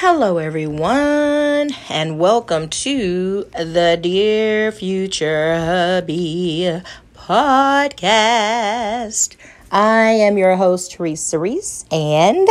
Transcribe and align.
Hello, 0.00 0.38
everyone, 0.38 1.72
and 1.90 2.20
welcome 2.20 2.68
to 2.68 3.42
the 3.52 3.98
Dear 4.00 4.70
Future 4.70 5.58
Hubby 5.58 6.80
podcast. 7.16 9.34
I 9.72 10.10
am 10.10 10.38
your 10.38 10.54
host, 10.54 10.92
Teresa 10.92 11.40
Reese, 11.40 11.84
and 11.90 12.46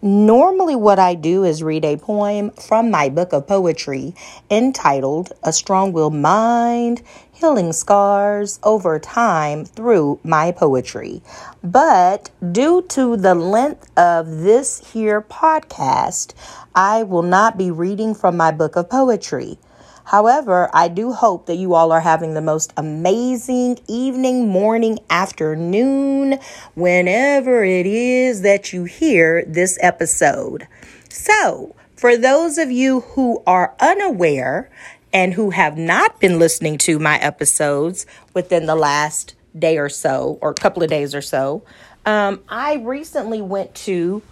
normally 0.00 0.74
what 0.74 0.98
I 0.98 1.14
do 1.14 1.44
is 1.44 1.62
read 1.62 1.84
a 1.84 1.98
poem 1.98 2.50
from 2.52 2.90
my 2.90 3.10
book 3.10 3.34
of 3.34 3.46
poetry 3.46 4.14
entitled 4.50 5.34
A 5.42 5.52
Strong 5.52 5.92
Willed 5.92 6.14
Mind 6.14 7.02
Healing 7.40 7.72
Scars 7.72 8.60
Over 8.62 8.98
Time 8.98 9.64
Through 9.64 10.20
My 10.22 10.52
Poetry. 10.52 11.22
But 11.62 12.28
due 12.52 12.82
to 12.88 13.16
the 13.16 13.34
length 13.34 13.90
of 13.98 14.40
this 14.40 14.92
here 14.92 15.22
podcast, 15.22 16.34
I 16.74 17.02
will 17.02 17.22
not 17.22 17.58
be 17.58 17.70
reading 17.70 18.14
from 18.14 18.36
my 18.36 18.50
book 18.50 18.76
of 18.76 18.88
poetry. 18.88 19.58
However, 20.04 20.70
I 20.72 20.88
do 20.88 21.12
hope 21.12 21.46
that 21.46 21.56
you 21.56 21.74
all 21.74 21.92
are 21.92 22.00
having 22.00 22.34
the 22.34 22.40
most 22.40 22.72
amazing 22.76 23.78
evening, 23.86 24.48
morning, 24.48 24.98
afternoon, 25.08 26.38
whenever 26.74 27.62
it 27.64 27.86
is 27.86 28.42
that 28.42 28.72
you 28.72 28.84
hear 28.84 29.44
this 29.46 29.78
episode. 29.80 30.66
So, 31.08 31.74
for 31.96 32.16
those 32.16 32.56
of 32.58 32.70
you 32.70 33.00
who 33.00 33.42
are 33.46 33.74
unaware 33.78 34.70
and 35.12 35.34
who 35.34 35.50
have 35.50 35.76
not 35.76 36.18
been 36.18 36.38
listening 36.38 36.78
to 36.78 36.98
my 36.98 37.18
episodes 37.18 38.06
within 38.32 38.66
the 38.66 38.76
last 38.76 39.34
day 39.58 39.76
or 39.76 39.88
so, 39.88 40.38
or 40.40 40.54
couple 40.54 40.82
of 40.82 40.88
days 40.88 41.14
or 41.14 41.22
so, 41.22 41.62
um, 42.06 42.40
I 42.48 42.74
recently 42.76 43.42
went 43.42 43.74
to 43.76 44.22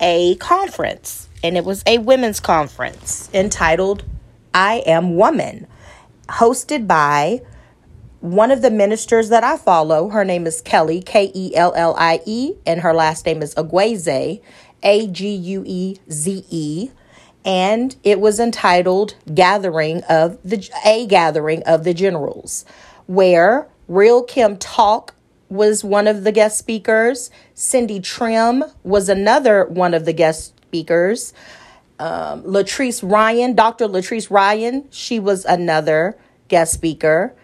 a 0.00 0.36
conference, 0.36 1.28
and 1.42 1.56
it 1.56 1.64
was 1.64 1.82
a 1.86 1.98
women's 1.98 2.40
conference 2.40 3.28
entitled 3.32 4.04
I 4.52 4.82
Am 4.86 5.16
Woman, 5.16 5.66
hosted 6.28 6.86
by 6.86 7.42
one 8.20 8.50
of 8.50 8.62
the 8.62 8.70
ministers 8.70 9.28
that 9.30 9.44
I 9.44 9.56
follow. 9.56 10.08
Her 10.10 10.24
name 10.24 10.46
is 10.46 10.60
Kellie, 10.60 11.02
K 11.02 11.30
E 11.34 11.54
L 11.54 11.72
L 11.74 11.94
I 11.98 12.20
E, 12.26 12.54
and 12.66 12.80
her 12.80 12.92
last 12.92 13.26
name 13.26 13.42
is 13.42 13.54
Agueze, 13.54 14.40
A 14.82 15.06
G 15.06 15.34
U 15.34 15.64
E 15.66 15.96
Z 16.10 16.44
E. 16.50 16.90
And 17.42 17.96
it 18.04 18.20
was 18.20 18.38
entitled 18.38 19.14
Gathering 19.32 20.02
of 20.04 20.38
the 20.44 20.68
A 20.84 21.06
Gathering 21.06 21.62
of 21.62 21.84
the 21.84 21.94
Generals, 21.94 22.66
where 23.06 23.66
Real 23.88 24.22
Kim 24.22 24.58
Talk 24.58 25.14
was 25.48 25.82
one 25.82 26.06
of 26.06 26.22
the 26.24 26.32
guest 26.32 26.58
speakers. 26.58 27.30
Cindy 27.54 27.98
Trimm 27.98 28.70
was 28.84 29.08
another 29.08 29.64
one 29.64 29.94
of 29.94 30.04
the 30.04 30.12
guest 30.12 30.59
speakers 30.70 31.34
um, 32.00 32.42
Latrice 32.44 33.08
Ryan, 33.08 33.54
Dr. 33.54 33.86
Latrice 33.86 34.30
Ryan, 34.30 34.88
she 34.90 35.20
was 35.20 35.44
another 35.44 36.16
guest 36.48 36.72
speaker. 36.72 37.34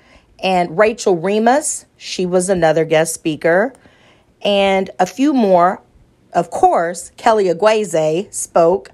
And 0.42 0.76
Rachel 0.78 1.16
Remus, 1.16 1.84
she 1.98 2.24
was 2.24 2.48
another 2.48 2.86
guest 2.86 3.12
speaker. 3.12 3.74
And 4.42 4.90
a 4.98 5.06
few 5.06 5.34
more. 5.34 5.82
Of 6.32 6.50
course, 6.50 7.12
Kellie 7.18 7.46
Agueze 7.46 8.32
spoke. 8.32 8.90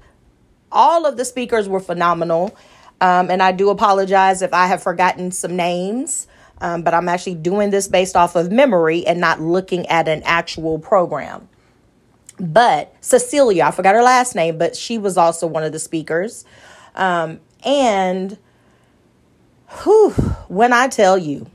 All 0.70 1.06
of 1.06 1.16
the 1.16 1.24
speakers 1.24 1.68
were 1.68 1.80
phenomenal. 1.80 2.56
Um, 3.00 3.30
and 3.30 3.42
I 3.42 3.52
do 3.52 3.70
apologize 3.70 4.42
if 4.42 4.52
I 4.52 4.66
have 4.66 4.82
forgotten 4.82 5.30
some 5.30 5.56
names, 5.56 6.26
um, 6.60 6.82
but 6.82 6.94
I'm 6.94 7.08
actually 7.08 7.34
doing 7.34 7.70
this 7.70 7.88
based 7.88 8.16
off 8.16 8.36
of 8.36 8.52
memory 8.52 9.06
and 9.06 9.20
not 9.20 9.40
looking 9.40 9.86
at 9.86 10.06
an 10.08 10.22
actual 10.24 10.78
program. 10.78 11.48
But 12.42 12.92
Cecilia, 13.00 13.66
I 13.66 13.70
forgot 13.70 13.94
her 13.94 14.02
last 14.02 14.34
name, 14.34 14.58
but 14.58 14.74
she 14.74 14.98
was 14.98 15.16
also 15.16 15.46
one 15.46 15.62
of 15.62 15.70
the 15.70 15.78
speakers. 15.78 16.44
Um, 16.96 17.38
and 17.64 18.36
whew, 19.82 20.10
when 20.48 20.72
I 20.72 20.88
tell 20.88 21.16
you, 21.16 21.46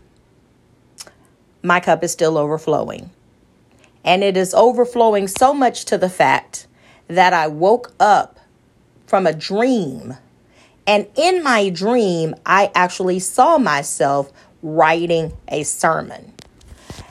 my 1.61 1.81
cup 1.81 2.05
is 2.05 2.13
still 2.13 2.37
overflowing. 2.37 3.11
And 4.05 4.23
it 4.23 4.37
is 4.37 4.53
overflowing 4.53 5.27
so 5.27 5.53
much 5.53 5.83
to 5.85 5.97
the 5.97 6.09
fact 6.09 6.67
that 7.09 7.33
I 7.33 7.47
woke 7.47 7.91
up 7.99 8.39
from 9.07 9.27
a 9.27 9.33
dream. 9.33 10.15
And 10.87 11.05
in 11.15 11.43
my 11.43 11.67
dream, 11.67 12.33
I 12.45 12.71
actually 12.73 13.19
saw 13.19 13.57
myself 13.57 14.31
writing 14.61 15.33
a 15.49 15.63
sermon. 15.63 16.31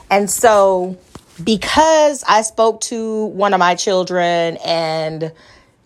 And 0.09 0.31
so 0.31 0.97
because 1.43 2.23
I 2.27 2.41
spoke 2.41 2.81
to 2.81 3.25
one 3.25 3.53
of 3.53 3.59
my 3.59 3.75
children 3.75 4.57
and 4.65 5.31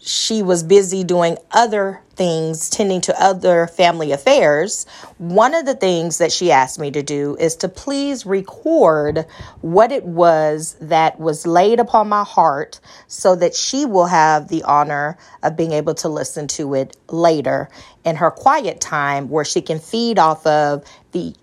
she 0.03 0.41
was 0.41 0.63
busy 0.63 1.03
doing 1.03 1.37
other 1.51 2.01
things, 2.15 2.69
tending 2.69 3.01
to 3.01 3.21
other 3.21 3.67
family 3.67 4.11
affairs, 4.11 4.85
one 5.19 5.53
of 5.53 5.65
the 5.65 5.75
things 5.75 6.17
that 6.17 6.31
she 6.31 6.51
asked 6.51 6.79
me 6.79 6.89
to 6.91 7.03
do 7.03 7.37
is 7.39 7.55
to 7.57 7.69
please 7.69 8.25
record 8.25 9.25
what 9.61 9.91
it 9.91 10.03
was 10.03 10.75
that 10.81 11.19
was 11.19 11.45
laid 11.45 11.79
upon 11.79 12.09
my 12.09 12.23
heart 12.23 12.79
so 13.07 13.35
that 13.35 13.53
she 13.53 13.85
will 13.85 14.07
have 14.07 14.47
the 14.47 14.63
honor 14.63 15.17
of 15.43 15.55
being 15.55 15.71
able 15.71 15.93
to 15.93 16.09
listen 16.09 16.47
to 16.47 16.73
it 16.73 16.97
later 17.09 17.69
in 18.03 18.15
her 18.15 18.31
quiet 18.31 18.81
time 18.81 19.29
where 19.29 19.45
she 19.45 19.61
can 19.61 19.79
feed 19.79 20.17
off 20.17 20.45
of 20.47 20.83
the 21.11 21.35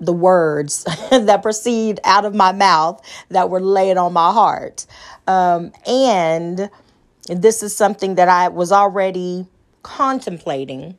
the 0.00 0.12
words 0.12 0.84
that 1.10 1.42
proceed 1.42 2.00
out 2.04 2.24
of 2.24 2.34
my 2.34 2.52
mouth 2.52 3.00
that 3.30 3.50
were 3.50 3.60
laid 3.60 3.96
on 3.96 4.12
my 4.12 4.32
heart. 4.32 4.86
Um, 5.26 5.72
and 5.86 6.70
this 7.28 7.62
is 7.62 7.76
something 7.76 8.14
that 8.16 8.28
I 8.28 8.48
was 8.48 8.72
already 8.72 9.46
contemplating, 9.82 10.96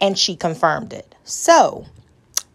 and 0.00 0.18
she 0.18 0.36
confirmed 0.36 0.92
it. 0.92 1.14
So, 1.24 1.86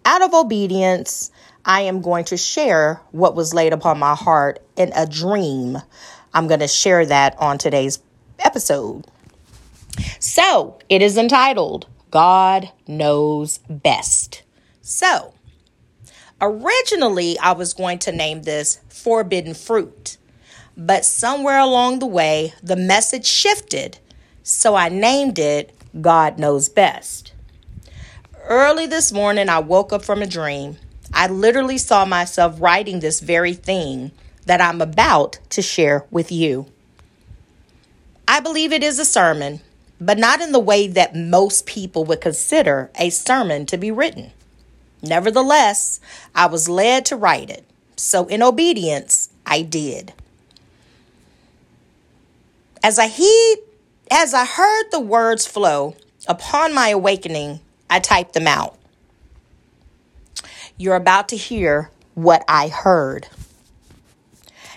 out 0.06 0.22
of 0.22 0.34
obedience, 0.34 1.32
I 1.66 1.82
am 1.82 2.02
going 2.02 2.26
to 2.26 2.38
share 2.38 3.02
what 3.12 3.36
was 3.36 3.54
laid 3.54 3.74
upon 3.74 4.00
my 4.00 4.16
heart 4.16 4.60
in 4.76 4.92
a 4.96 5.06
dream. 5.06 5.78
I'm 6.34 6.48
going 6.48 6.62
to 6.62 6.68
share 6.68 7.06
that 7.06 7.38
on 7.40 7.58
today's 7.58 8.00
episode. 8.40 9.06
So, 10.20 10.80
it 10.90 11.02
is 11.02 11.18
entitled 11.18 11.88
God 12.12 12.72
Knows 12.88 13.60
Best. 13.70 14.44
So, 14.90 15.34
originally 16.40 17.38
I 17.40 17.52
was 17.52 17.74
going 17.74 18.00
to 18.00 18.14
name 18.14 18.44
this 18.44 18.80
Forbidden 18.88 19.54
Fruit, 19.54 20.16
but 20.78 21.04
somewhere 21.04 21.60
along 21.60 22.00
the 22.00 22.06
way, 22.06 22.54
the 22.64 22.78
message 22.78 23.26
shifted, 23.26 24.00
so 24.44 24.76
I 24.76 24.88
named 24.88 25.40
it 25.40 25.76
God 26.00 26.40
Knows 26.40 26.70
Best. 26.70 27.34
Early 28.46 28.86
this 28.86 29.12
morning, 29.12 29.50
I 29.50 29.60
woke 29.60 29.92
up 29.92 30.06
from 30.06 30.22
a 30.22 30.26
dream. 30.26 30.78
I 31.14 31.28
literally 31.28 31.78
saw 31.78 32.06
myself 32.06 32.56
writing 32.62 33.02
this 33.02 33.20
very 33.20 33.56
thing 33.56 34.12
that 34.46 34.62
I'm 34.62 34.80
about 34.80 35.38
to 35.50 35.62
share 35.62 36.06
with 36.12 36.32
you. 36.32 36.66
I 38.26 38.40
believe 38.40 38.72
it 38.72 38.84
is 38.84 39.00
a 39.00 39.06
sermon, 39.06 39.60
but 40.00 40.18
not 40.18 40.40
in 40.40 40.54
the 40.54 40.60
way 40.60 40.88
that 40.88 41.14
most 41.14 41.66
people 41.66 42.06
would 42.06 42.22
consider 42.22 42.90
a 42.98 43.10
sermon 43.10 43.66
to 43.66 43.78
be 43.78 43.92
written. 43.92 44.32
Nevertheless, 45.02 46.00
I 46.34 46.48
was 46.48 46.68
led 46.68 47.06
to 47.08 47.16
write 47.16 47.50
it. 47.50 47.66
So, 47.96 48.28
in 48.28 48.44
obedience, 48.44 49.30
I 49.46 49.62
did. 49.62 50.14
As 52.84 53.00
I 53.00 53.08
heed, 53.08 53.58
as 54.12 54.34
I 54.34 54.46
heard 54.46 54.86
the 54.92 55.00
words 55.00 55.46
flow 55.46 55.96
upon 56.28 56.74
my 56.74 56.90
awakening, 56.90 57.60
I 57.90 58.00
typed 58.00 58.34
them 58.34 58.48
out. 58.48 58.78
You're 60.78 60.96
about 60.96 61.30
to 61.30 61.38
hear 61.38 61.92
what 62.14 62.44
I 62.48 62.68
heard. 62.68 63.28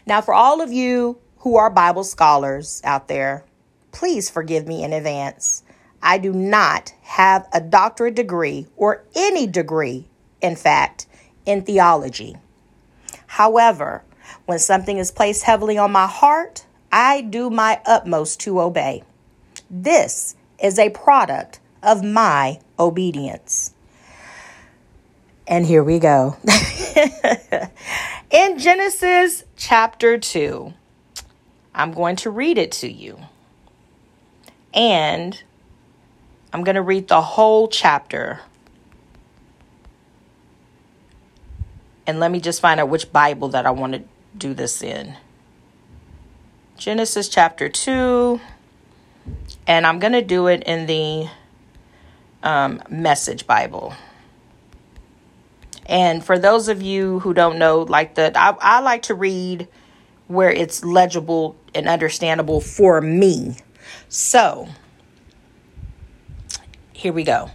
Now, 0.06 0.20
for 0.20 0.34
all 0.34 0.60
of 0.60 0.72
you 0.72 1.18
who 1.38 1.56
are 1.56 1.70
Bible 1.70 2.04
scholars 2.04 2.80
out 2.84 3.08
there, 3.08 3.44
please 3.92 4.30
forgive 4.30 4.66
me 4.66 4.82
in 4.82 4.92
advance. 4.92 5.62
I 6.02 6.18
do 6.18 6.32
not 6.32 6.94
have 7.02 7.46
a 7.52 7.60
doctorate 7.60 8.14
degree 8.14 8.66
or 8.76 9.04
any 9.14 9.46
degree 9.46 10.06
in 10.40 10.56
fact, 10.56 11.06
in 11.46 11.62
theology. 11.62 12.36
However, 13.26 14.02
when 14.46 14.58
something 14.58 14.98
is 14.98 15.10
placed 15.10 15.44
heavily 15.44 15.78
on 15.78 15.92
my 15.92 16.06
heart, 16.06 16.66
I 16.92 17.20
do 17.20 17.50
my 17.50 17.80
utmost 17.86 18.40
to 18.40 18.60
obey. 18.60 19.02
This 19.70 20.34
is 20.62 20.78
a 20.78 20.90
product 20.90 21.60
of 21.82 22.04
my 22.04 22.60
obedience. 22.78 23.72
And 25.46 25.66
here 25.66 25.82
we 25.82 25.98
go. 25.98 26.36
in 28.30 28.58
Genesis 28.58 29.44
chapter 29.56 30.18
2, 30.18 30.72
I'm 31.74 31.92
going 31.92 32.16
to 32.16 32.30
read 32.30 32.58
it 32.58 32.72
to 32.72 32.90
you. 32.90 33.18
And 34.72 35.42
I'm 36.52 36.62
going 36.62 36.76
to 36.76 36.82
read 36.82 37.08
the 37.08 37.20
whole 37.20 37.68
chapter 37.68 38.40
And 42.10 42.18
let 42.18 42.32
me 42.32 42.40
just 42.40 42.60
find 42.60 42.80
out 42.80 42.88
which 42.88 43.12
Bible 43.12 43.50
that 43.50 43.66
I 43.66 43.70
want 43.70 43.92
to 43.92 44.02
do 44.36 44.52
this 44.52 44.82
in. 44.82 45.14
Genesis 46.76 47.28
chapter 47.28 47.68
2. 47.68 48.40
And 49.68 49.86
I'm 49.86 50.00
going 50.00 50.14
to 50.14 50.20
do 50.20 50.48
it 50.48 50.64
in 50.64 50.86
the 50.86 51.28
um, 52.42 52.82
Message 52.90 53.46
Bible. 53.46 53.94
And 55.86 56.24
for 56.24 56.36
those 56.36 56.66
of 56.66 56.82
you 56.82 57.20
who 57.20 57.32
don't 57.32 57.60
know, 57.60 57.82
like 57.82 58.16
the, 58.16 58.36
I, 58.36 58.56
I 58.60 58.80
like 58.80 59.02
to 59.02 59.14
read 59.14 59.68
where 60.26 60.50
it's 60.50 60.84
legible 60.84 61.54
and 61.76 61.86
understandable 61.86 62.60
for 62.60 63.00
me. 63.00 63.54
So, 64.08 64.66
here 66.92 67.12
we 67.12 67.22
go. 67.22 67.50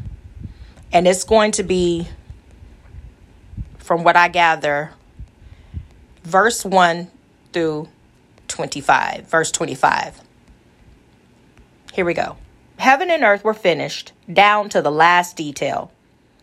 And 0.94 1.10
it's 1.10 1.25
going 1.25 1.51
to 1.51 1.63
be, 1.63 2.08
from 3.86 4.04
what 4.04 4.16
I 4.16 4.30
gather, 4.30 4.94
verse 6.24 6.66
1 6.66 7.12
through 7.54 7.88
25. 8.48 9.28
Verse 9.28 9.52
25. 9.52 10.22
Here 11.94 12.04
we 12.04 12.16
go. 12.16 12.36
Heaven 12.78 13.12
and 13.12 13.24
earth 13.24 13.44
were 13.44 13.54
finished, 13.54 14.12
down 14.32 14.70
to 14.70 14.82
the 14.82 14.92
last 14.92 15.38
detail. 15.38 15.92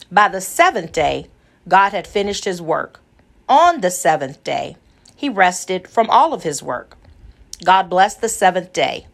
By 0.08 0.28
the 0.28 0.40
seventh 0.40 0.92
day, 0.92 1.26
God 1.66 1.90
had 1.90 2.06
finished 2.06 2.44
his 2.44 2.62
work. 2.62 3.00
On 3.48 3.80
the 3.80 3.90
seventh 3.90 4.44
day, 4.44 4.76
he 5.16 5.28
rested 5.28 5.88
from 5.88 6.08
all 6.10 6.32
of 6.32 6.44
his 6.44 6.62
work. 6.62 6.96
God 7.64 7.90
blessed 7.90 8.20
the 8.20 8.28
seventh 8.28 8.72
day. 8.72 9.08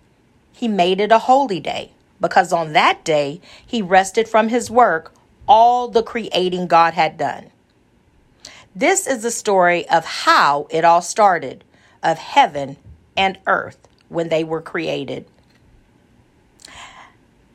He 0.53 0.69
made 0.69 1.01
it 1.01 1.13
a 1.13 1.19
holy 1.19 1.61
day 1.61 1.93
because 2.21 2.53
on 2.53 2.75
that 2.75 3.05
day 3.05 3.41
he 3.67 3.81
rested 3.81 4.29
from 4.29 4.51
his 4.51 4.71
work, 4.71 5.15
all 5.47 5.89
the 5.89 6.03
creating 6.03 6.67
God 6.67 6.93
had 6.93 7.17
done. 7.17 7.51
This 8.79 9.09
is 9.09 9.23
the 9.23 9.33
story 9.33 9.89
of 9.89 10.05
how 10.05 10.69
it 10.71 10.85
all 10.85 11.03
started, 11.03 11.65
of 12.01 12.17
heaven 12.17 12.77
and 13.17 13.37
earth 13.49 13.89
when 14.09 14.29
they 14.29 14.45
were 14.45 14.63
created. 14.63 15.27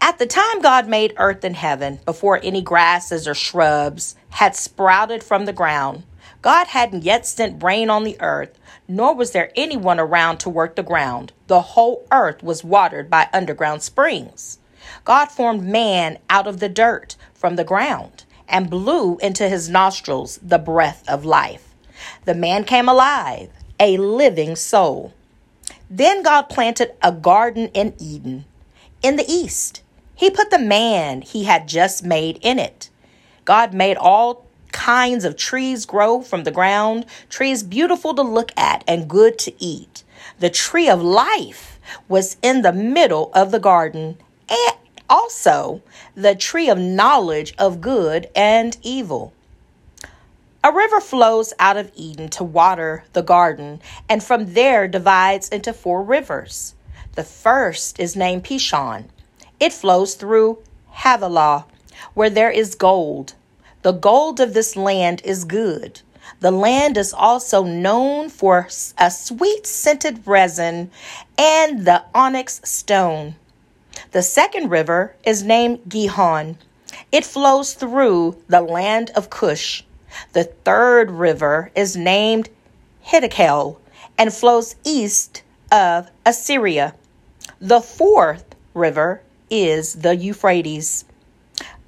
At 0.01 0.19
the 0.19 0.25
time 0.25 0.61
God 0.61 0.89
made 0.89 1.13
earth 1.15 1.45
and 1.45 1.55
heaven, 1.55 2.01
before 2.03 2.41
any 2.43 2.61
grasses 2.61 3.25
or 3.25 3.35
shrubs 3.35 4.17
had 4.31 4.53
sprouted 4.53 5.23
from 5.23 5.45
the 5.45 5.53
ground, 5.53 6.03
God 6.41 6.67
hadn't 6.67 7.05
yet 7.05 7.25
sent 7.25 7.63
rain 7.63 7.89
on 7.89 8.03
the 8.03 8.19
earth, 8.19 8.59
nor 8.89 9.15
was 9.15 9.31
there 9.31 9.53
anyone 9.55 10.01
around 10.01 10.39
to 10.39 10.49
work 10.49 10.75
the 10.75 10.83
ground. 10.83 11.31
The 11.47 11.61
whole 11.61 12.05
earth 12.11 12.43
was 12.43 12.65
watered 12.65 13.09
by 13.09 13.29
underground 13.31 13.81
springs. 13.81 14.59
God 15.05 15.27
formed 15.27 15.63
man 15.63 16.17
out 16.29 16.47
of 16.47 16.59
the 16.59 16.67
dirt 16.67 17.15
from 17.33 17.55
the 17.55 17.63
ground 17.63 18.22
and 18.47 18.69
blew 18.69 19.17
into 19.17 19.49
his 19.49 19.69
nostrils 19.69 20.39
the 20.41 20.59
breath 20.59 21.03
of 21.07 21.25
life. 21.25 21.73
The 22.25 22.35
man 22.35 22.63
came 22.63 22.89
alive, 22.89 23.49
a 23.79 23.97
living 23.97 24.55
soul. 24.55 25.13
Then 25.89 26.23
God 26.23 26.43
planted 26.43 26.93
a 27.01 27.11
garden 27.11 27.69
in 27.73 27.93
Eden, 27.99 28.45
in 29.01 29.15
the 29.15 29.25
east. 29.27 29.81
He 30.15 30.29
put 30.29 30.49
the 30.49 30.59
man 30.59 31.21
he 31.21 31.43
had 31.43 31.67
just 31.67 32.03
made 32.03 32.39
in 32.41 32.59
it. 32.59 32.89
God 33.45 33.73
made 33.73 33.97
all 33.97 34.45
kinds 34.71 35.23
of 35.25 35.37
trees 35.37 35.85
grow 35.85 36.21
from 36.21 36.43
the 36.43 36.51
ground, 36.51 37.05
trees 37.29 37.63
beautiful 37.63 38.13
to 38.15 38.21
look 38.21 38.51
at 38.57 38.83
and 38.87 39.09
good 39.09 39.37
to 39.39 39.53
eat. 39.63 40.03
The 40.39 40.49
tree 40.49 40.89
of 40.89 41.01
life 41.01 41.79
was 42.07 42.37
in 42.41 42.61
the 42.61 42.73
middle 42.73 43.31
of 43.33 43.51
the 43.51 43.59
garden, 43.59 44.17
also 45.09 45.81
the 46.15 46.35
tree 46.35 46.69
of 46.69 46.77
knowledge 46.77 47.53
of 47.57 47.81
good 47.81 48.29
and 48.35 48.77
evil. 48.81 49.33
A 50.63 50.71
river 50.71 51.01
flows 51.01 51.53
out 51.59 51.75
of 51.75 51.91
Eden 51.93 52.29
to 52.29 52.43
water 52.43 53.03
the 53.11 53.21
garden, 53.21 53.81
and 54.07 54.23
from 54.23 54.53
there 54.53 54.87
divides 54.87 55.49
into 55.49 55.73
four 55.73 56.01
rivers. 56.01 56.73
The 57.15 57.23
first 57.23 57.99
is 57.99 58.15
named 58.15 58.45
Pishon. 58.45 59.05
It 59.59 59.73
flows 59.73 60.15
through 60.15 60.59
Havilah, 60.91 61.65
where 62.13 62.29
there 62.29 62.49
is 62.49 62.75
gold. 62.75 63.33
The 63.81 63.91
gold 63.91 64.39
of 64.39 64.53
this 64.53 64.75
land 64.77 65.21
is 65.25 65.43
good. 65.43 65.99
The 66.39 66.51
land 66.51 66.97
is 66.97 67.13
also 67.13 67.63
known 67.63 68.29
for 68.29 68.67
a 68.97 69.11
sweet 69.11 69.67
scented 69.67 70.25
resin 70.25 70.91
and 71.37 71.85
the 71.85 72.03
onyx 72.15 72.61
stone. 72.63 73.35
The 74.13 74.21
second 74.21 74.69
river 74.69 75.15
is 75.25 75.41
named 75.41 75.89
Gihon. 75.89 76.59
It 77.11 77.25
flows 77.25 77.73
through 77.73 78.37
the 78.47 78.61
land 78.61 79.09
of 79.15 79.31
Cush. 79.31 79.83
The 80.33 80.43
third 80.43 81.09
river 81.09 81.71
is 81.75 81.97
named 81.97 82.51
Hiddekel 83.07 83.77
and 84.15 84.31
flows 84.31 84.75
east 84.83 85.41
of 85.71 86.11
Assyria. 86.27 86.93
The 87.59 87.81
fourth 87.81 88.45
river 88.75 89.23
is 89.49 89.95
the 89.95 90.15
Euphrates. 90.15 91.05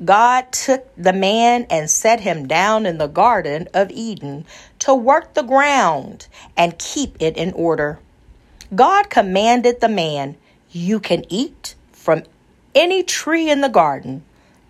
God 0.03 0.51
took 0.51 0.89
the 0.95 1.13
man 1.13 1.67
and 1.69 1.91
set 1.91 2.21
him 2.21 2.47
down 2.47 2.87
in 2.87 2.97
the 2.97 3.05
Garden 3.05 3.67
of 3.71 3.91
Eden 3.91 4.45
to 4.79 4.95
work 4.95 5.35
the 5.35 5.43
ground 5.43 6.27
and 6.57 6.79
keep 6.79 7.17
it 7.19 7.37
in 7.37 7.53
order. 7.53 7.99
God 8.73 9.11
commanded 9.11 9.79
the 9.79 9.89
man, 9.89 10.37
You 10.71 10.99
can 10.99 11.23
eat 11.29 11.75
from 12.05 12.21
any 12.75 13.01
tree 13.01 13.49
in 13.49 13.61
the 13.61 13.67
garden 13.67 14.23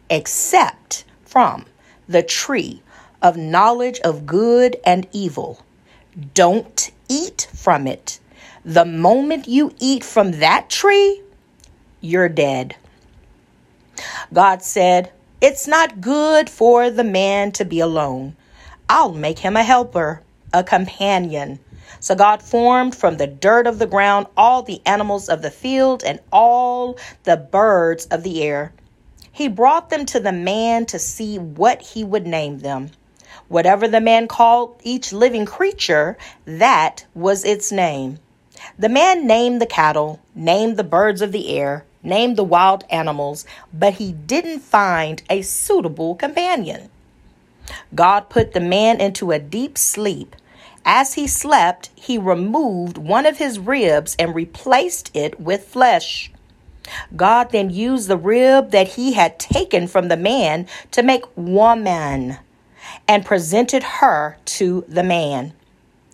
except 0.10 1.04
from 1.26 1.66
the 2.08 2.24
tree 2.24 2.82
of 3.22 3.36
knowledge 3.36 4.00
of 4.06 4.26
good 4.26 4.78
and 4.86 5.06
evil. 5.12 5.60
Don't 6.34 6.92
eat 7.10 7.50
from 7.54 7.88
it. 7.88 8.22
The 8.64 8.86
moment 8.86 9.50
you 9.50 9.76
eat 9.80 10.02
from 10.02 10.32
that 10.40 10.70
tree, 10.70 11.22
you're 12.00 12.30
dead. 12.30 12.78
God 14.32 14.64
said, 14.64 15.12
It's 15.42 15.68
not 15.68 16.00
good 16.00 16.50
for 16.50 16.90
the 16.90 17.04
man 17.04 17.52
to 17.54 17.66
be 17.66 17.82
alone. 17.82 18.38
I'll 18.88 19.14
make 19.14 19.40
him 19.40 19.58
a 19.58 19.64
helper, 19.64 20.22
a 20.54 20.64
companion. 20.64 21.60
So 22.06 22.14
God 22.14 22.44
formed 22.44 22.94
from 22.94 23.18
the 23.18 23.26
dirt 23.26 23.66
of 23.66 23.80
the 23.80 23.88
ground 23.88 24.28
all 24.38 24.62
the 24.62 24.80
animals 24.86 25.28
of 25.28 25.42
the 25.42 25.50
field 25.50 26.04
and 26.04 26.20
all 26.32 27.00
the 27.24 27.36
birds 27.36 28.06
of 28.12 28.22
the 28.22 28.44
air. 28.44 28.74
He 29.32 29.48
brought 29.48 29.90
them 29.90 30.06
to 30.06 30.20
the 30.20 30.32
man 30.32 30.86
to 30.86 31.00
see 31.00 31.40
what 31.40 31.82
he 31.82 32.04
would 32.04 32.28
name 32.28 32.60
them. 32.60 32.92
Whatever 33.48 33.88
the 33.88 34.02
man 34.02 34.28
called 34.28 34.80
each 34.84 35.12
living 35.14 35.48
creature, 35.48 36.16
that 36.46 37.08
was 37.16 37.44
its 37.44 37.72
name. 37.72 38.20
The 38.78 38.88
man 38.88 39.26
named 39.26 39.60
the 39.60 39.66
cattle, 39.66 40.20
named 40.36 40.78
the 40.78 40.84
birds 40.84 41.24
of 41.24 41.32
the 41.32 41.58
air, 41.58 41.86
named 42.04 42.38
the 42.38 42.44
wild 42.44 42.84
animals, 42.92 43.48
but 43.74 43.96
he 43.96 44.12
didn't 44.12 44.60
find 44.60 45.24
a 45.28 45.42
suitable 45.42 46.14
companion. 46.14 46.92
God 47.96 48.30
put 48.30 48.54
the 48.54 48.60
man 48.60 49.02
into 49.02 49.32
a 49.32 49.40
deep 49.40 49.76
sleep 49.76 50.36
as 50.86 51.16
he 51.16 51.26
slept, 51.26 51.90
he 51.96 52.18
removed 52.18 52.98
one 52.98 53.26
of 53.26 53.40
his 53.40 53.58
ribs 53.58 54.16
and 54.20 54.36
replaced 54.36 55.10
it 55.16 55.40
with 55.40 55.66
flesh. 55.66 56.32
God 57.16 57.50
then 57.52 57.72
used 57.72 58.08
the 58.08 58.18
rib 58.18 58.70
that 58.70 58.90
he 58.90 59.14
had 59.14 59.40
taken 59.40 59.88
from 59.88 60.08
the 60.08 60.18
man 60.18 60.68
to 60.92 61.02
make 61.02 61.26
woman 61.36 62.38
and 63.08 63.26
presented 63.26 63.82
her 63.82 64.38
to 64.46 64.86
the 64.88 65.04
man. 65.04 65.54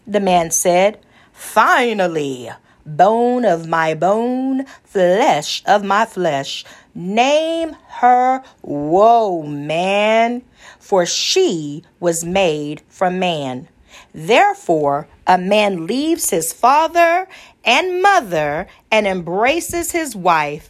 The 0.08 0.22
man 0.22 0.52
said, 0.52 1.00
Finally, 1.34 2.50
bone 2.86 3.46
of 3.46 3.68
my 3.68 3.94
bone, 3.94 4.66
flesh 4.84 5.62
of 5.66 5.84
my 5.84 6.06
flesh. 6.06 6.64
Name 6.96 7.76
her 7.88 8.44
Woe 8.62 9.44
Man, 9.44 10.44
for 10.80 11.06
she 11.06 11.84
was 12.00 12.24
made 12.24 12.82
from 12.88 13.20
man. 13.20 13.68
Therefore, 14.14 15.08
a 15.28 15.38
man 15.38 15.88
leaves 15.88 16.30
his 16.30 16.54
father 16.54 17.28
and 17.64 18.02
mother 18.02 18.68
and 18.92 19.08
embraces 19.08 19.92
his 19.92 20.16
wife. 20.16 20.70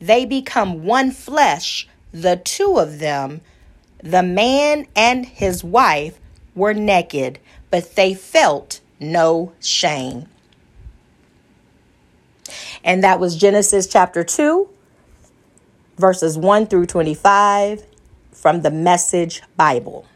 They 0.00 0.24
become 0.24 0.84
one 0.84 1.10
flesh, 1.10 1.88
the 2.12 2.36
two 2.36 2.78
of 2.78 2.98
them. 2.98 3.40
The 4.02 4.22
man 4.22 4.86
and 4.94 5.26
his 5.26 5.64
wife 5.64 6.18
were 6.54 6.74
naked, 6.74 7.38
but 7.70 7.96
they 7.96 8.14
felt 8.14 8.80
no 9.00 9.52
shame. 9.60 10.26
And 12.84 13.02
that 13.04 13.20
was 13.20 13.36
Genesis 13.36 13.86
chapter 13.86 14.22
2, 14.24 14.68
verses 15.96 16.38
1 16.38 16.66
through 16.66 16.86
25 16.86 17.84
from 18.32 18.62
the 18.62 18.70
Message 18.70 19.42
Bible. 19.56 20.06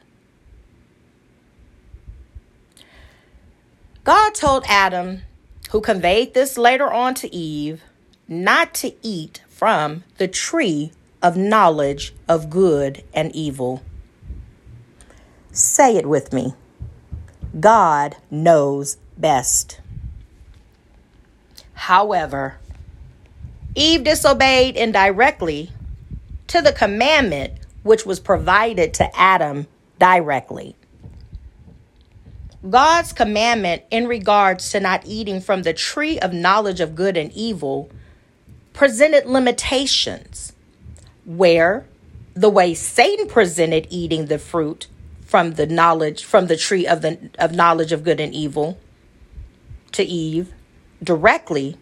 God 4.05 4.35
told 4.35 4.65
Adam, 4.69 5.23
who 5.71 5.81
conveyed 5.81 6.35
this 6.35 6.59
later 6.59 6.93
on 6.93 7.15
to 7.15 7.33
Eve, 7.33 7.83
not 8.27 8.75
to 8.75 8.95
eat 9.01 9.43
from 9.49 10.03
the 10.19 10.27
tree 10.27 10.91
of 11.23 11.37
knowledge 11.37 12.13
of 12.29 12.51
good 12.51 13.05
and 13.15 13.35
evil. 13.35 13.83
Say 15.53 15.97
it 15.97 16.07
with 16.07 16.33
me 16.33 16.55
God 17.59 18.17
knows 18.29 18.97
best. 19.17 19.81
However, 21.75 22.57
Eve 23.77 24.03
disobeyed 24.03 24.77
indirectly 24.77 25.71
to 26.49 26.61
the 26.61 26.73
commandment 26.73 27.53
which 27.85 28.05
was 28.05 28.19
provided 28.19 28.95
to 28.95 29.17
Adam 29.17 29.69
directly. 29.99 30.75
God's 32.69 33.13
commandment 33.13 33.83
in 33.91 34.07
regards 34.07 34.71
to 34.71 34.81
not 34.81 35.05
eating 35.05 35.41
from 35.41 35.63
the 35.63 35.73
tree 35.73 36.19
of 36.19 36.33
knowledge 36.33 36.81
of 36.81 36.95
good 36.95 37.17
and 37.17 37.33
evil 37.33 37.91
presented 38.73 39.27
limitations, 39.27 40.53
where 41.25 41.87
the 42.35 42.49
way 42.49 42.75
Satan 42.75 43.27
presented 43.27 43.87
eating 43.91 44.27
the 44.27 44.39
fruit 44.39 44.87
from 45.23 45.53
the 45.53 45.67
knowledge 45.67 46.25
from 46.25 46.47
the 46.47 46.57
tree 46.57 46.87
of 46.87 47.03
the 47.03 47.31
of 47.39 47.53
knowledge 47.53 47.93
of 47.93 48.05
good 48.05 48.21
and 48.21 48.35
evil 48.35 48.79
to 49.93 50.03
Eve 50.03 50.53
directly 51.03 51.77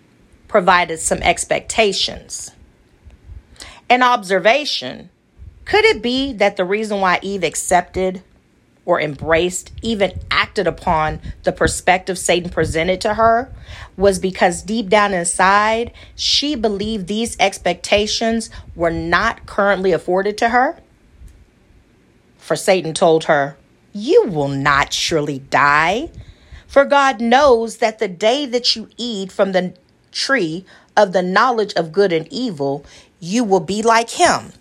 provided 0.49 0.99
some 0.99 1.19
expectations. 1.19 2.53
An 3.89 4.03
observation 4.03 5.11
could 5.65 5.85
it 5.85 6.03
be 6.03 6.33
that 6.33 6.57
the 6.57 6.65
reason 6.65 7.01
why 7.01 7.19
Eve 7.23 7.45
accepted 7.45 8.23
or 8.91 9.01
embraced, 9.01 9.71
even 9.83 10.13
acted 10.33 10.67
upon 10.67 11.21
the 11.45 11.53
perspective 11.53 12.19
Satan 12.19 12.51
presented 12.51 13.01
to 13.01 13.15
her 13.15 13.49
was 13.97 14.19
because 14.19 14.65
deep 14.65 14.89
down 14.89 15.15
inside, 15.15 15.93
she 16.17 16.57
believed 16.57 17.07
these 17.07 17.37
expectations 17.39 18.51
were 18.75 18.91
not 18.91 19.47
currently 19.47 19.93
afforded 19.93 20.37
to 20.37 20.49
her? 20.49 20.77
For 22.37 22.57
Satan 22.57 22.93
told 22.93 23.27
her, 23.27 23.57
You 23.93 24.25
will 24.27 24.49
not 24.49 24.93
surely 24.93 25.39
die. 25.39 26.11
For 26.67 26.85
God 26.85 27.21
knows 27.21 27.77
that 27.77 28.01
the 28.01 28.09
day 28.09 28.45
that 28.45 28.75
you 28.75 28.89
eat 28.97 29.31
from 29.31 29.53
the 29.53 29.73
tree 30.11 30.65
of 30.97 31.13
the 31.13 31.23
knowledge 31.23 31.75
of 31.75 31.93
good 31.93 32.13
and 32.13 32.27
evil, 32.33 32.85
you 33.21 33.45
will 33.45 33.61
be 33.61 33.83
like 33.83 34.11
him. 34.11 34.53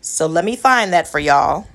So 0.00 0.26
let 0.26 0.46
me 0.46 0.56
find 0.56 0.94
that 0.94 1.06
for 1.06 1.18
y'all. 1.18 1.66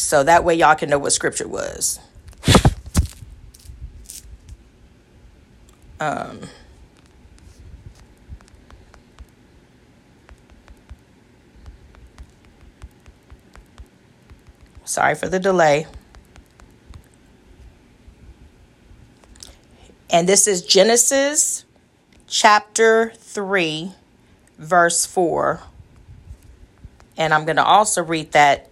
So 0.00 0.24
that 0.24 0.44
way 0.44 0.54
y'all 0.54 0.74
can 0.74 0.88
know 0.88 0.98
what 0.98 1.12
scripture 1.12 1.46
was. 1.46 2.00
Um, 6.00 6.40
sorry 14.84 15.14
for 15.14 15.28
the 15.28 15.38
delay. 15.38 15.86
And 20.08 20.26
this 20.26 20.48
is 20.48 20.62
Genesis 20.64 21.66
chapter 22.26 23.12
3, 23.16 23.92
verse 24.58 25.04
4. 25.04 25.60
And 27.18 27.34
I'm 27.34 27.44
going 27.44 27.56
to 27.56 27.64
also 27.64 28.02
read 28.02 28.32
that 28.32 28.70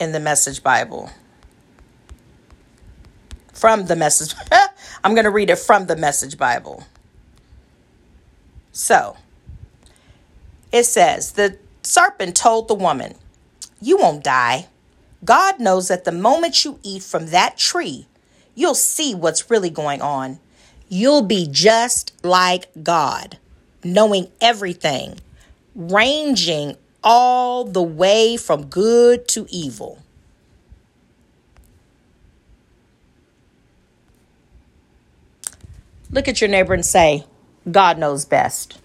in 0.00 0.12
the 0.12 0.18
Message 0.18 0.62
Bible. 0.62 1.10
From 3.52 3.86
the 3.86 3.94
Message. 3.94 4.34
I'm 5.04 5.14
going 5.14 5.24
to 5.24 5.30
read 5.30 5.50
it 5.50 5.58
from 5.58 5.86
the 5.86 5.96
Message 5.96 6.38
Bible. 6.38 6.84
So, 8.72 9.16
it 10.72 10.84
says, 10.84 11.32
The 11.32 11.58
serpent 11.82 12.34
told 12.34 12.66
the 12.66 12.74
woman, 12.74 13.14
You 13.80 13.98
won't 13.98 14.24
die. 14.24 14.68
God 15.22 15.60
knows 15.60 15.88
that 15.88 16.04
the 16.04 16.12
moment 16.12 16.64
you 16.64 16.80
eat 16.82 17.02
from 17.02 17.26
that 17.26 17.58
tree, 17.58 18.06
you'll 18.54 18.74
see 18.74 19.14
what's 19.14 19.50
really 19.50 19.68
going 19.68 20.00
on. 20.00 20.40
You'll 20.88 21.22
be 21.22 21.46
just 21.50 22.12
like 22.24 22.68
God, 22.82 23.38
knowing 23.84 24.28
everything, 24.40 25.20
ranging 25.74 26.76
all 27.02 27.64
the 27.64 27.82
way 27.82 28.36
from 28.36 28.66
good 28.66 29.26
to 29.28 29.46
evil. 29.50 30.02
Look 36.10 36.26
at 36.26 36.40
your 36.40 36.50
neighbor 36.50 36.74
and 36.74 36.84
say, 36.84 37.24
God 37.70 37.98
knows 37.98 38.24
best. 38.24 38.78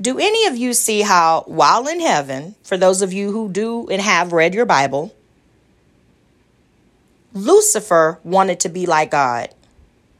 Do 0.00 0.18
any 0.18 0.46
of 0.46 0.56
you 0.56 0.72
see 0.72 1.02
how, 1.02 1.44
while 1.46 1.86
in 1.86 2.00
heaven, 2.00 2.54
for 2.62 2.76
those 2.76 3.02
of 3.02 3.12
you 3.12 3.32
who 3.32 3.50
do 3.50 3.88
and 3.90 4.00
have 4.00 4.32
read 4.32 4.54
your 4.54 4.64
Bible, 4.64 5.14
Lucifer 7.34 8.18
wanted 8.24 8.60
to 8.60 8.68
be 8.68 8.86
like 8.86 9.10
God, 9.10 9.50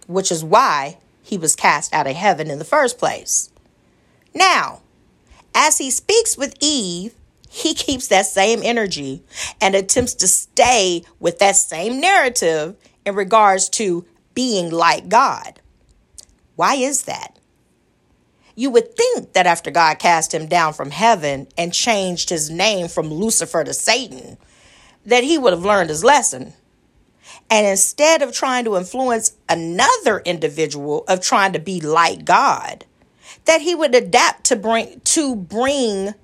which 0.06 0.30
is 0.30 0.44
why 0.44 0.98
he 1.22 1.38
was 1.38 1.56
cast 1.56 1.94
out 1.94 2.06
of 2.06 2.14
heaven 2.14 2.50
in 2.50 2.58
the 2.58 2.64
first 2.64 2.98
place. 2.98 3.50
Now, 4.34 4.82
as 5.54 5.78
he 5.78 5.90
speaks 5.90 6.36
with 6.36 6.56
Eve, 6.60 7.14
he 7.48 7.74
keeps 7.74 8.08
that 8.08 8.26
same 8.26 8.60
energy 8.62 9.22
and 9.60 9.74
attempts 9.74 10.14
to 10.14 10.28
stay 10.28 11.02
with 11.18 11.38
that 11.38 11.56
same 11.56 12.00
narrative 12.00 12.76
in 13.04 13.14
regards 13.14 13.68
to 13.70 14.04
being 14.34 14.70
like 14.70 15.08
God. 15.08 15.60
Why 16.56 16.74
is 16.74 17.04
that? 17.04 17.38
You 18.54 18.70
would 18.70 18.94
think 18.94 19.32
that 19.32 19.46
after 19.46 19.70
God 19.70 19.98
cast 19.98 20.34
him 20.34 20.46
down 20.46 20.74
from 20.74 20.90
heaven 20.90 21.48
and 21.56 21.72
changed 21.72 22.28
his 22.28 22.50
name 22.50 22.88
from 22.88 23.08
Lucifer 23.08 23.64
to 23.64 23.72
Satan, 23.72 24.36
that 25.06 25.24
he 25.24 25.38
would 25.38 25.52
have 25.52 25.64
learned 25.64 25.88
his 25.88 26.04
lesson. 26.04 26.52
And 27.48 27.66
instead 27.66 28.22
of 28.22 28.32
trying 28.32 28.64
to 28.64 28.76
influence 28.76 29.32
another 29.48 30.20
individual 30.20 31.04
of 31.08 31.20
trying 31.20 31.54
to 31.54 31.58
be 31.58 31.80
like 31.80 32.24
God, 32.24 32.84
that 33.44 33.60
he 33.60 33.74
would 33.74 33.94
adapt 33.94 34.44
to 34.44 34.56
bring 34.56 35.00
to 35.04 35.34
bring 35.36 36.14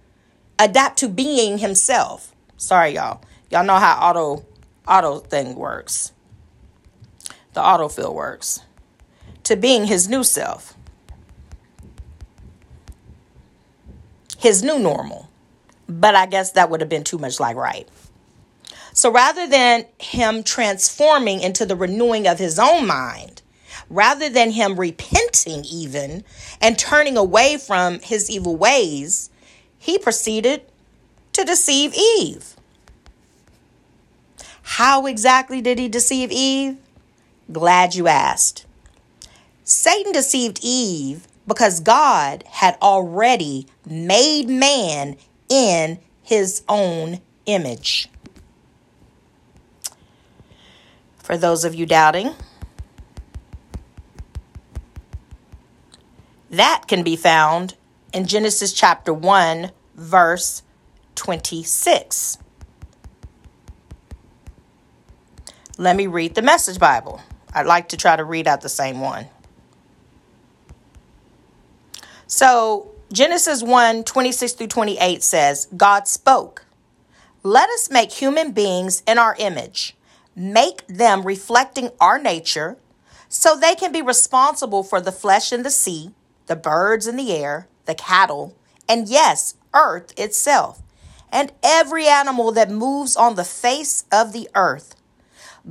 adapt 0.59 0.99
to 0.99 1.09
being 1.09 1.59
himself. 1.59 2.35
Sorry 2.57 2.95
y'all. 2.95 3.23
Y'all 3.51 3.65
know 3.65 3.77
how 3.77 3.99
auto 4.01 4.45
auto 4.87 5.19
thing 5.19 5.55
works. 5.55 6.13
The 7.53 7.61
autofill 7.61 8.15
works. 8.15 8.61
To 9.45 9.57
being 9.57 9.87
his 9.87 10.09
new 10.09 10.25
self. 10.25 10.75
His 14.39 14.63
new 14.63 14.79
normal. 14.79 15.31
But 15.89 16.15
I 16.15 16.27
guess 16.27 16.53
that 16.53 16.69
would 16.69 16.81
have 16.81 16.91
been 16.91 17.05
too 17.05 17.19
much 17.19 17.41
like 17.41 17.57
right. 17.57 17.89
So 18.93 19.11
rather 19.13 19.47
than 19.47 19.85
him 19.99 20.43
transforming 20.43 21.41
into 21.41 21.67
the 21.67 21.77
renewing 21.77 22.27
of 22.27 22.39
his 22.39 22.59
own 22.59 22.87
mind, 22.87 23.36
rather 23.89 24.29
than 24.29 24.51
him 24.51 24.79
repenting 24.79 25.65
even 25.65 26.25
and 26.61 26.79
turning 26.79 27.17
away 27.17 27.57
from 27.57 28.01
his 28.01 28.31
evil 28.31 28.57
ways, 28.57 29.31
he 29.79 29.99
proceeded 29.99 30.63
to 31.33 31.45
deceive 31.45 31.95
Eve. 31.95 32.55
How 34.63 35.07
exactly 35.07 35.61
did 35.61 35.79
he 35.79 35.89
deceive 35.89 36.33
Eve? 36.33 36.79
Glad 37.53 37.95
you 37.95 38.09
asked. 38.09 38.67
Satan 39.63 40.13
deceived 40.13 40.59
Eve 40.63 41.27
because 41.47 41.81
God 41.81 42.45
had 42.49 42.77
already 42.83 43.67
made 43.85 44.49
man 44.49 45.17
in 45.49 45.99
his 46.23 46.63
own 46.69 47.21
image. 47.47 48.09
For 51.19 51.37
those 51.37 51.65
of 51.65 51.75
you 51.75 51.87
doubting, 51.87 52.35
That 56.51 56.85
can 56.87 57.03
be 57.03 57.17
found 57.17 57.75
in 58.13 58.27
Genesis 58.27 58.73
chapter 58.73 59.13
1, 59.13 59.73
verse 59.97 60.63
26. 61.17 62.39
Let 65.79 65.97
me 65.97 66.07
read 66.07 66.35
the 66.35 66.43
Message 66.43 66.79
Bible. 66.79 67.21
I'd 67.53 67.67
like 67.67 67.89
to 67.89 67.97
try 67.97 68.17
to 68.17 68.25
read 68.25 68.47
out 68.47 68.61
the 68.61 68.69
same 68.69 69.01
one. 69.01 69.27
So, 72.29 72.93
Genesis 73.13 73.63
1 73.63 74.05
26 74.05 74.53
through 74.53 74.67
28 74.69 75.23
says, 75.23 75.69
God 75.77 76.07
spoke, 76.09 76.65
Let 77.43 77.69
us 77.71 77.91
make 77.91 78.13
human 78.13 78.53
beings 78.53 79.03
in 79.07 79.19
our 79.19 79.37
image, 79.39 79.97
make 80.35 80.87
them 80.87 81.25
reflecting 81.25 81.91
our 82.01 82.19
nature, 82.19 82.79
so 83.29 83.57
they 83.57 83.75
can 83.75 83.93
be 83.93 84.03
responsible 84.03 84.83
for 84.83 85.01
the 85.01 85.13
flesh 85.13 85.51
and 85.53 85.65
the 85.65 85.71
sea 85.71 86.13
the 86.47 86.57
birds 86.57 87.07
in 87.07 87.17
the 87.17 87.33
air, 87.33 87.69
the 87.85 87.95
cattle, 87.95 88.57
and 88.89 89.09
yes, 89.09 89.55
earth 89.75 90.13
itself, 90.19 90.83
and 91.31 91.53
every 91.63 92.07
animal 92.07 92.53
that 92.53 92.71
moves 92.71 93.17
on 93.17 93.35
the 93.35 93.45
face 93.45 94.05
of 94.13 94.33
the 94.33 94.49
earth. 94.55 94.95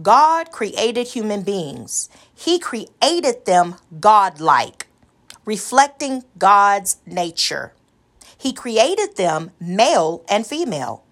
God 0.01 0.51
created 0.51 1.07
human 1.07 1.43
beings. 1.43 2.09
He 2.33 2.59
created 2.59 3.45
them 3.45 3.75
godlike, 3.99 4.87
reflecting 5.45 6.23
God's 6.37 6.97
nature. 7.05 7.73
He 8.37 8.51
created 8.51 9.15
them 9.15 9.51
male 9.59 10.23
and 10.29 10.45
female. 10.45 11.03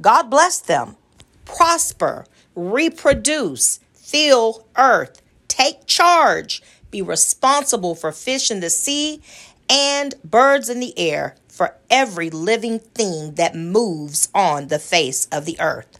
God 0.00 0.30
blessed 0.30 0.68
them. 0.68 0.96
Prosper, 1.44 2.24
reproduce, 2.54 3.80
fill 3.92 4.66
earth, 4.76 5.20
take 5.48 5.86
charge, 5.86 6.62
be 6.90 7.02
responsible 7.02 7.94
for 7.94 8.12
fish 8.12 8.50
in 8.50 8.60
the 8.60 8.70
sea 8.70 9.20
and 9.68 10.14
birds 10.24 10.68
in 10.68 10.80
the 10.80 10.98
air, 10.98 11.36
for 11.48 11.76
every 11.90 12.30
living 12.30 12.78
thing 12.78 13.34
that 13.34 13.54
moves 13.54 14.28
on 14.34 14.68
the 14.68 14.78
face 14.78 15.26
of 15.32 15.44
the 15.44 15.58
earth. 15.60 15.98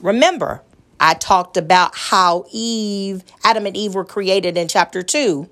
Remember, 0.00 0.62
I 0.98 1.14
talked 1.14 1.56
about 1.56 1.92
how 1.94 2.44
Eve, 2.50 3.22
Adam 3.44 3.66
and 3.66 3.76
Eve 3.76 3.94
were 3.94 4.04
created 4.04 4.56
in 4.56 4.68
chapter 4.68 5.02
2. 5.02 5.48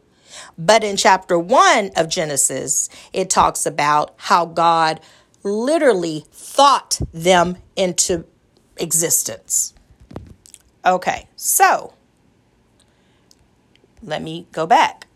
But 0.58 0.84
in 0.84 0.96
chapter 0.96 1.38
1 1.38 1.92
of 1.96 2.08
Genesis, 2.08 2.88
it 3.12 3.30
talks 3.30 3.66
about 3.66 4.14
how 4.16 4.46
God 4.46 5.00
literally 5.42 6.24
thought 6.32 7.00
them 7.12 7.56
into 7.76 8.24
existence. 8.76 9.74
Okay, 10.84 11.28
so 11.36 11.94
let 14.02 14.23
me 14.23 14.47
go 14.52 14.66
back. 14.66 15.07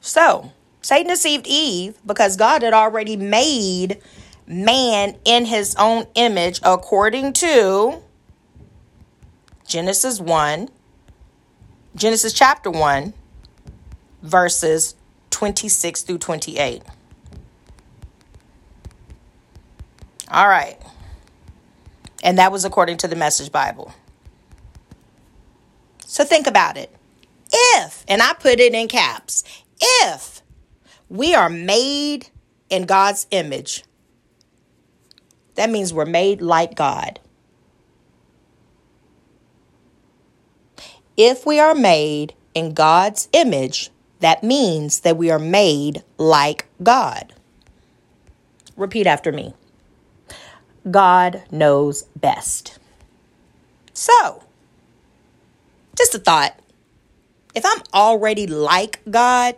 So, 0.00 0.52
Satan 0.82 1.08
deceived 1.08 1.46
Eve 1.46 1.96
because 2.04 2.36
God 2.36 2.62
had 2.62 2.74
already 2.74 3.16
made 3.16 4.02
man 4.46 5.16
in 5.24 5.46
his 5.46 5.76
own 5.76 6.06
image 6.14 6.60
according 6.64 7.32
to 7.34 8.02
Genesis 9.66 10.20
1, 10.20 10.68
Genesis 11.94 12.32
chapter 12.32 12.70
1, 12.70 13.14
verses 14.22 14.96
26 15.30 16.02
through 16.02 16.18
28. 16.18 16.82
All 20.30 20.48
right. 20.48 20.78
And 22.22 22.38
that 22.38 22.52
was 22.52 22.64
according 22.64 22.98
to 22.98 23.08
the 23.08 23.16
Message 23.16 23.50
Bible. 23.50 23.92
So 26.06 26.24
think 26.24 26.46
about 26.46 26.76
it. 26.76 26.94
If, 27.52 28.04
and 28.06 28.22
I 28.22 28.34
put 28.34 28.60
it 28.60 28.74
in 28.74 28.88
caps, 28.88 29.44
if 29.80 30.42
we 31.08 31.34
are 31.34 31.50
made 31.50 32.28
in 32.70 32.84
God's 32.84 33.26
image, 33.30 33.84
that 35.54 35.70
means 35.70 35.92
we're 35.92 36.04
made 36.04 36.40
like 36.40 36.74
God. 36.74 37.20
If 41.16 41.44
we 41.44 41.58
are 41.58 41.74
made 41.74 42.34
in 42.54 42.72
God's 42.72 43.28
image, 43.32 43.90
that 44.20 44.42
means 44.42 45.00
that 45.00 45.16
we 45.16 45.30
are 45.30 45.38
made 45.38 46.02
like 46.16 46.66
God. 46.82 47.34
Repeat 48.76 49.06
after 49.06 49.32
me 49.32 49.54
God 50.90 51.42
knows 51.50 52.02
best. 52.16 52.78
So, 53.92 54.44
just 55.96 56.14
a 56.14 56.18
thought. 56.18 56.58
If 57.54 57.64
I'm 57.66 57.82
already 57.92 58.46
like 58.46 59.00
God, 59.10 59.56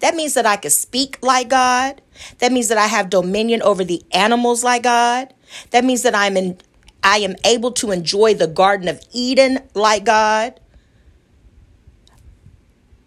that 0.00 0.14
means 0.14 0.34
that 0.34 0.46
I 0.46 0.56
can 0.56 0.70
speak 0.70 1.18
like 1.22 1.48
God. 1.48 2.00
That 2.38 2.52
means 2.52 2.68
that 2.68 2.78
I 2.78 2.86
have 2.86 3.10
dominion 3.10 3.62
over 3.62 3.84
the 3.84 4.02
animals 4.12 4.64
like 4.64 4.84
God. 4.84 5.34
That 5.70 5.84
means 5.84 6.02
that 6.02 6.14
I'm 6.14 6.36
in 6.36 6.58
I 7.02 7.18
am 7.18 7.36
able 7.44 7.72
to 7.72 7.92
enjoy 7.92 8.34
the 8.34 8.48
garden 8.48 8.88
of 8.88 9.00
Eden 9.12 9.60
like 9.74 10.04
God. 10.04 10.58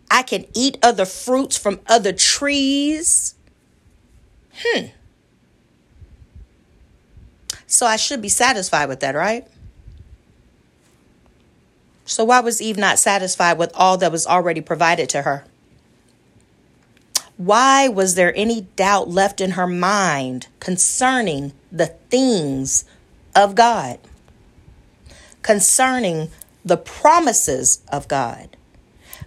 I 0.09 0.23
can 0.23 0.45
eat 0.53 0.77
other 0.81 1.05
fruits 1.05 1.57
from 1.57 1.79
other 1.87 2.13
trees. 2.13 3.35
Hmm. 4.53 4.87
So 7.71 7.85
I 7.85 7.95
should 7.95 8.21
be 8.21 8.27
satisfied 8.27 8.89
with 8.89 8.99
that, 8.99 9.15
right? 9.15 9.47
So 12.03 12.25
why 12.25 12.41
was 12.41 12.61
Eve 12.61 12.77
not 12.77 12.99
satisfied 12.99 13.57
with 13.57 13.71
all 13.73 13.97
that 13.97 14.11
was 14.11 14.27
already 14.27 14.59
provided 14.59 15.07
to 15.09 15.21
her? 15.21 15.45
Why 17.37 17.87
was 17.87 18.15
there 18.15 18.35
any 18.35 18.67
doubt 18.75 19.07
left 19.07 19.39
in 19.39 19.51
her 19.51 19.67
mind 19.67 20.47
concerning 20.59 21.53
the 21.71 21.87
things 21.87 22.83
of 23.33 23.55
God? 23.55 23.99
Concerning 25.41 26.29
the 26.65 26.77
promises 26.77 27.81
of 27.87 28.09
God? 28.09 28.57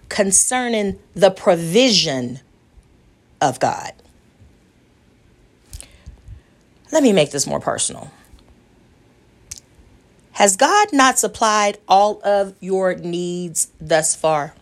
Concerning 0.07 0.99
the 1.15 1.31
provision 1.31 2.41
of 3.41 3.59
God? 3.59 3.93
Let 6.91 7.01
me 7.01 7.11
make 7.11 7.31
this 7.31 7.47
more 7.47 7.59
personal. 7.59 8.11
Has 10.35 10.57
God 10.57 10.91
not 10.91 11.17
supplied 11.17 11.77
all 11.87 12.19
of 12.21 12.55
your 12.59 12.93
needs 12.95 13.71
thus 13.79 14.15
far? 14.15 14.53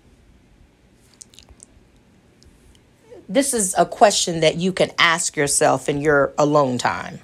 This 3.28 3.56
is 3.56 3.74
a 3.76 3.84
question 3.84 4.42
that 4.42 4.58
you 4.58 4.72
can 4.72 4.92
ask 5.00 5.36
yourself 5.36 5.90
in 5.90 6.00
your 6.00 6.32
alone 6.38 6.78
time. 6.78 7.22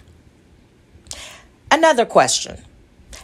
Another 1.69 2.07
question 2.07 2.63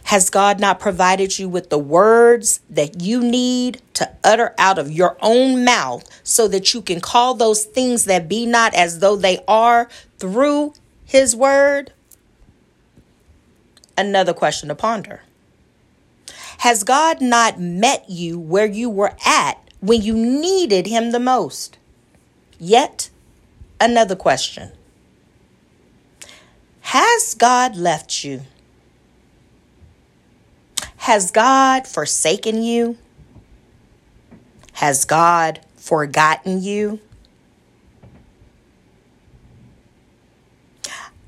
Has 0.04 0.30
God 0.30 0.60
not 0.60 0.78
provided 0.78 1.40
you 1.40 1.48
with 1.48 1.70
the 1.70 1.78
words 1.78 2.60
that 2.70 3.02
you 3.02 3.20
need 3.20 3.82
to 3.94 4.08
utter 4.22 4.54
out 4.58 4.78
of 4.78 4.92
your 4.92 5.16
own 5.20 5.64
mouth 5.64 6.08
so 6.22 6.46
that 6.46 6.72
you 6.72 6.80
can 6.80 7.00
call 7.00 7.34
those 7.34 7.64
things 7.64 8.04
that 8.04 8.28
be 8.28 8.46
not 8.46 8.74
as 8.74 9.00
though 9.00 9.16
they 9.16 9.42
are 9.48 9.88
through 10.18 10.74
His 11.04 11.34
word? 11.34 11.92
Another 13.96 14.34
question 14.34 14.68
to 14.68 14.74
ponder. 14.74 15.22
Has 16.58 16.84
God 16.84 17.20
not 17.20 17.60
met 17.60 18.08
you 18.08 18.38
where 18.38 18.66
you 18.66 18.88
were 18.88 19.14
at 19.24 19.58
when 19.80 20.02
you 20.02 20.14
needed 20.14 20.86
Him 20.86 21.12
the 21.12 21.20
most? 21.20 21.78
Yet 22.58 23.10
another 23.80 24.16
question 24.16 24.72
Has 26.80 27.34
God 27.34 27.76
left 27.76 28.24
you? 28.24 28.42
Has 30.98 31.30
God 31.30 31.86
forsaken 31.86 32.62
you? 32.62 32.98
Has 34.72 35.04
God 35.04 35.60
forgotten 35.76 36.62
you? 36.62 37.00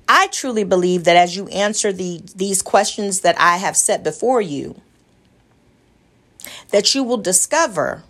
I 0.09 0.29
truly 0.29 0.65
believe 0.65 1.05
that 1.05 1.17
as 1.17 1.37
you 1.37 1.49
answer 1.49 1.93
the, 1.93 2.23
these 2.35 2.63
questions 2.63 3.21
that 3.21 3.39
I 3.39 3.59
have 3.59 3.77
set 3.77 4.03
before 4.03 4.41
you, 4.41 4.81
that 6.71 6.95
you 6.95 7.05
will 7.05 7.19
discover 7.19 8.03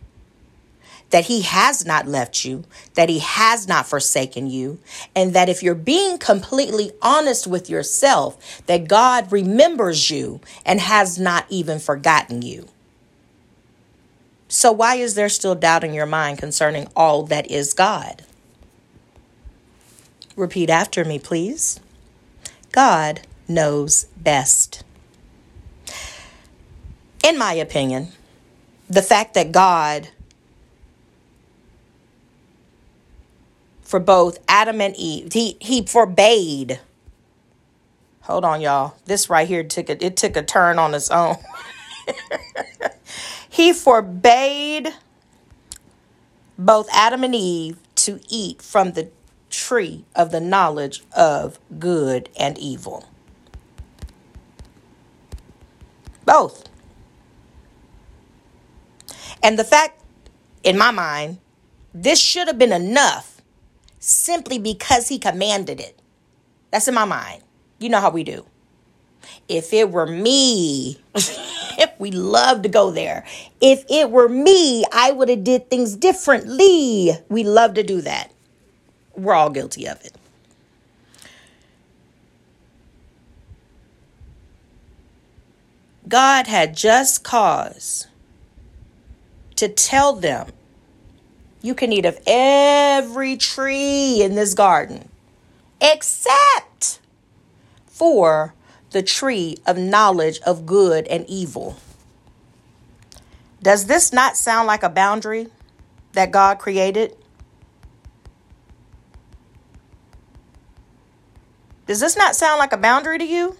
that 1.11 1.24
he 1.24 1.42
has 1.42 1.87
not 1.87 2.06
left 2.06 2.44
you, 2.44 2.64
that 2.94 3.08
he 3.08 3.18
has 3.18 3.66
not 3.66 3.87
forsaken 3.87 4.48
you, 4.48 4.78
and 5.16 5.32
that 5.32 5.48
if 5.48 5.62
you're 5.62 5.74
being 5.74 6.18
completely 6.18 6.92
honest 7.02 7.46
with 7.46 7.70
yourself, 7.70 8.62
that 8.66 8.88
God 8.88 9.32
remembers 9.32 10.11
you 10.11 10.40
and 10.64 10.80
has 10.80 11.18
not 11.18 11.46
even 11.48 11.78
forgotten 11.78 12.42
you. 12.42 12.68
So, 14.48 14.70
why 14.72 14.96
is 14.96 15.14
there 15.14 15.28
still 15.28 15.54
doubt 15.54 15.84
in 15.84 15.92
your 15.92 16.06
mind 16.06 16.38
concerning 16.38 16.88
all 16.94 17.22
that 17.24 17.50
is 17.50 17.74
God? 17.74 18.22
Repeat 20.37 20.70
after 20.70 21.04
me, 21.04 21.18
please. 21.18 21.80
God 22.78 23.22
knows 23.48 24.04
best. 24.18 24.84
In 27.24 27.36
my 27.36 27.54
opinion, 27.54 28.12
the 28.88 29.02
fact 29.02 29.34
that 29.34 29.50
God, 29.50 30.10
for 33.82 33.98
both 33.98 34.38
Adam 34.46 34.80
and 34.80 34.94
Eve, 34.94 35.32
he, 35.32 35.56
he 35.60 35.84
forbade. 35.84 36.78
Hold 38.20 38.44
on, 38.44 38.60
y'all. 38.60 38.94
This 39.06 39.28
right 39.28 39.48
here 39.48 39.64
took 39.64 39.90
a, 39.90 40.04
it 40.04 40.16
took 40.16 40.36
a 40.36 40.44
turn 40.44 40.78
on 40.78 40.94
its 40.94 41.10
own. 41.10 41.34
he 43.50 43.72
forbade 43.72 44.94
both 46.56 46.88
Adam 46.92 47.24
and 47.24 47.34
Eve 47.34 47.76
to 47.96 48.20
eat 48.28 48.62
from 48.62 48.92
the 48.92 49.10
tree 49.50 50.04
of 50.14 50.30
the 50.30 50.40
knowledge 50.40 51.02
of 51.16 51.58
good 51.78 52.28
and 52.38 52.58
evil. 52.58 53.08
Both. 56.24 56.68
And 59.42 59.58
the 59.58 59.64
fact, 59.64 60.02
in 60.62 60.76
my 60.76 60.90
mind, 60.90 61.38
this 61.94 62.20
should 62.20 62.48
have 62.48 62.58
been 62.58 62.72
enough 62.72 63.40
simply 63.98 64.58
because 64.58 65.08
he 65.08 65.18
commanded 65.18 65.80
it. 65.80 66.00
That's 66.70 66.88
in 66.88 66.94
my 66.94 67.04
mind. 67.04 67.42
You 67.78 67.88
know 67.88 68.00
how 68.00 68.11
we 68.11 68.24
do. 68.24 68.44
If 69.48 69.72
it 69.72 69.90
were 69.90 70.06
me, 70.06 71.00
if 71.14 71.90
we 71.98 72.11
love 72.11 72.62
to 72.62 72.68
go 72.68 72.90
there. 72.90 73.24
If 73.61 73.84
it 73.88 74.11
were 74.11 74.28
me, 74.28 74.84
I 74.92 75.12
would 75.12 75.28
have 75.28 75.44
did 75.44 75.70
things 75.70 75.96
differently. 75.96 77.12
We 77.28 77.44
love 77.44 77.74
to 77.74 77.82
do 77.82 78.00
that. 78.02 78.32
We're 79.18 79.35
all 79.35 79.50
guilty 79.50 79.87
of 79.88 80.02
it. 80.04 80.14
God 86.09 86.46
had 86.46 86.76
just 86.76 87.22
cause 87.24 88.07
to 89.57 89.68
tell 89.68 90.14
them 90.14 90.48
you 91.61 91.74
can 91.74 91.92
eat 91.92 92.07
of 92.07 92.18
every 92.26 93.37
tree 93.37 94.22
in 94.22 94.35
this 94.35 94.54
garden 94.54 95.09
except 95.81 97.00
for 97.87 98.54
the 98.92 99.02
tree 99.02 99.59
of 99.66 99.76
knowledge 99.76 100.40
of 100.46 100.64
good 100.64 101.07
and 101.09 101.28
evil. 101.28 101.76
Does 103.61 103.87
this 103.87 104.12
not 104.12 104.37
sound 104.37 104.66
like 104.66 104.83
a 104.83 104.88
boundary 104.88 105.48
that 106.12 106.31
God 106.31 106.59
created? 106.59 107.14
Does 111.88 112.01
this 112.01 112.18
not 112.18 112.37
sound 112.37 112.59
like 112.59 112.74
a 112.74 112.77
boundary 112.77 113.16
to 113.16 113.24
you? 113.24 113.57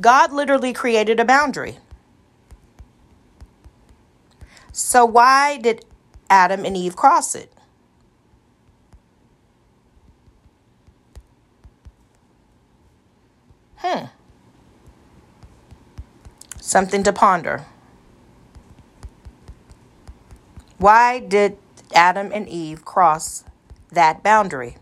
God 0.00 0.32
literally 0.32 0.72
created 0.72 1.20
a 1.20 1.24
boundary. 1.24 1.78
So, 4.72 5.04
why 5.04 5.58
did 5.58 5.84
Adam 6.28 6.64
and 6.64 6.76
Eve 6.76 6.96
cross 6.96 7.36
it? 7.36 7.52
Hmm. 13.76 14.06
Something 16.60 17.04
to 17.04 17.12
ponder. 17.12 17.64
Why 20.78 21.20
did 21.20 21.58
Adam 21.94 22.32
and 22.34 22.48
Eve 22.48 22.84
cross 22.84 23.44
that 23.94 24.22
boundary? 24.22 24.76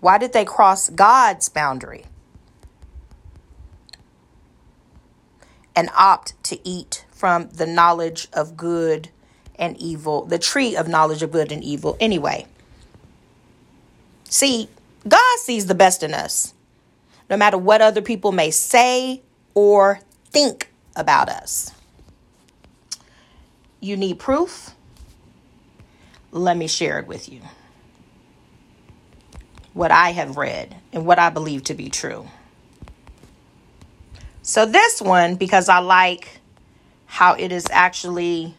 Why 0.00 0.18
did 0.18 0.32
they 0.32 0.44
cross 0.44 0.88
God's 0.90 1.48
boundary 1.48 2.04
and 5.74 5.90
opt 5.96 6.42
to 6.44 6.68
eat 6.68 7.04
from 7.10 7.48
the 7.48 7.66
knowledge 7.66 8.28
of 8.32 8.56
good 8.56 9.08
and 9.58 9.76
evil, 9.78 10.24
the 10.24 10.38
tree 10.38 10.76
of 10.76 10.86
knowledge 10.86 11.22
of 11.22 11.32
good 11.32 11.50
and 11.50 11.64
evil? 11.64 11.96
Anyway, 11.98 12.46
see, 14.28 14.68
God 15.08 15.38
sees 15.38 15.66
the 15.66 15.74
best 15.74 16.02
in 16.02 16.14
us, 16.14 16.54
no 17.28 17.36
matter 17.36 17.58
what 17.58 17.80
other 17.80 18.02
people 18.02 18.32
may 18.32 18.50
say 18.50 19.22
or 19.54 20.00
think 20.30 20.70
about 20.94 21.28
us. 21.28 21.72
You 23.80 23.96
need 23.96 24.18
proof? 24.18 24.75
Let 26.32 26.56
me 26.56 26.66
share 26.66 26.98
it 26.98 27.06
with 27.06 27.28
you. 27.28 27.40
What 29.72 29.90
I 29.90 30.10
have 30.10 30.36
read 30.36 30.76
and 30.92 31.06
what 31.06 31.18
I 31.18 31.30
believe 31.30 31.64
to 31.64 31.74
be 31.74 31.90
true. 31.90 32.26
So, 34.42 34.64
this 34.64 35.02
one, 35.02 35.34
because 35.34 35.68
I 35.68 35.80
like 35.80 36.40
how 37.06 37.34
it 37.34 37.50
is 37.50 37.66
actually 37.70 38.54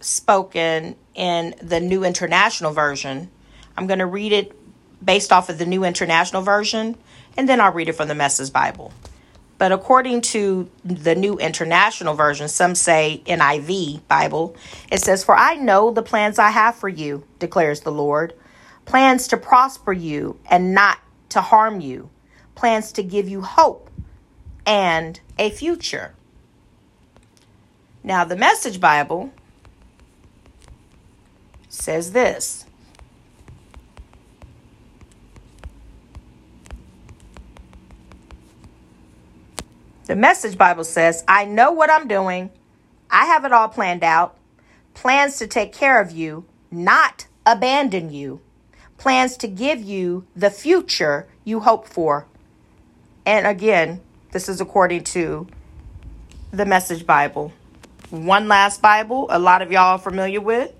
spoken 0.00 0.94
in 1.14 1.54
the 1.62 1.80
New 1.80 2.04
International 2.04 2.72
Version, 2.72 3.30
I'm 3.76 3.86
going 3.86 3.98
to 3.98 4.06
read 4.06 4.32
it 4.32 4.52
based 5.04 5.32
off 5.32 5.48
of 5.48 5.58
the 5.58 5.66
New 5.66 5.84
International 5.84 6.42
Version, 6.42 6.96
and 7.36 7.48
then 7.48 7.60
I'll 7.60 7.72
read 7.72 7.88
it 7.88 7.94
from 7.94 8.08
the 8.08 8.14
Message 8.14 8.52
Bible. 8.52 8.92
But 9.58 9.72
according 9.72 10.20
to 10.22 10.70
the 10.84 11.14
New 11.14 11.38
International 11.38 12.14
Version, 12.14 12.48
some 12.48 12.74
say 12.74 13.22
NIV 13.26 14.06
Bible, 14.06 14.54
it 14.92 15.00
says, 15.00 15.24
For 15.24 15.34
I 15.36 15.54
know 15.54 15.90
the 15.90 16.02
plans 16.02 16.38
I 16.38 16.50
have 16.50 16.76
for 16.76 16.88
you, 16.88 17.24
declares 17.38 17.80
the 17.80 17.92
Lord. 17.92 18.34
Plans 18.84 19.26
to 19.28 19.36
prosper 19.36 19.92
you 19.92 20.38
and 20.50 20.74
not 20.74 20.98
to 21.30 21.40
harm 21.40 21.80
you, 21.80 22.10
plans 22.54 22.92
to 22.92 23.02
give 23.02 23.28
you 23.28 23.40
hope 23.40 23.90
and 24.66 25.18
a 25.38 25.50
future. 25.50 26.12
Now, 28.04 28.24
the 28.24 28.36
Message 28.36 28.80
Bible 28.80 29.32
says 31.68 32.12
this 32.12 32.65
The 40.06 40.14
Message 40.14 40.56
Bible 40.56 40.84
says, 40.84 41.24
I 41.26 41.44
know 41.46 41.72
what 41.72 41.90
I'm 41.90 42.06
doing. 42.06 42.50
I 43.10 43.26
have 43.26 43.44
it 43.44 43.52
all 43.52 43.68
planned 43.68 44.04
out. 44.04 44.36
Plans 44.94 45.36
to 45.38 45.48
take 45.48 45.72
care 45.72 46.00
of 46.00 46.12
you, 46.12 46.44
not 46.70 47.26
abandon 47.44 48.10
you. 48.10 48.40
Plans 48.98 49.36
to 49.38 49.48
give 49.48 49.82
you 49.82 50.24
the 50.36 50.50
future 50.50 51.26
you 51.44 51.58
hope 51.58 51.88
for. 51.88 52.26
And 53.26 53.48
again, 53.48 54.00
this 54.30 54.48
is 54.48 54.60
according 54.60 55.04
to 55.04 55.48
the 56.52 56.64
Message 56.64 57.04
Bible. 57.04 57.52
One 58.10 58.46
last 58.46 58.80
Bible, 58.80 59.26
a 59.28 59.40
lot 59.40 59.60
of 59.60 59.72
y'all 59.72 59.96
are 59.96 59.98
familiar 59.98 60.40
with, 60.40 60.72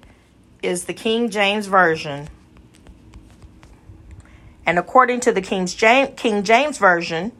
is 0.62 0.85
the 0.85 0.95
King 0.95 1.31
James 1.31 1.67
Version. 1.67 2.29
And 4.65 4.79
according 4.79 5.21
to 5.21 5.33
the 5.33 5.43
King 5.43 5.67
James, 5.67 6.12
King 6.17 6.45
James 6.45 6.79
Version, 6.79 7.33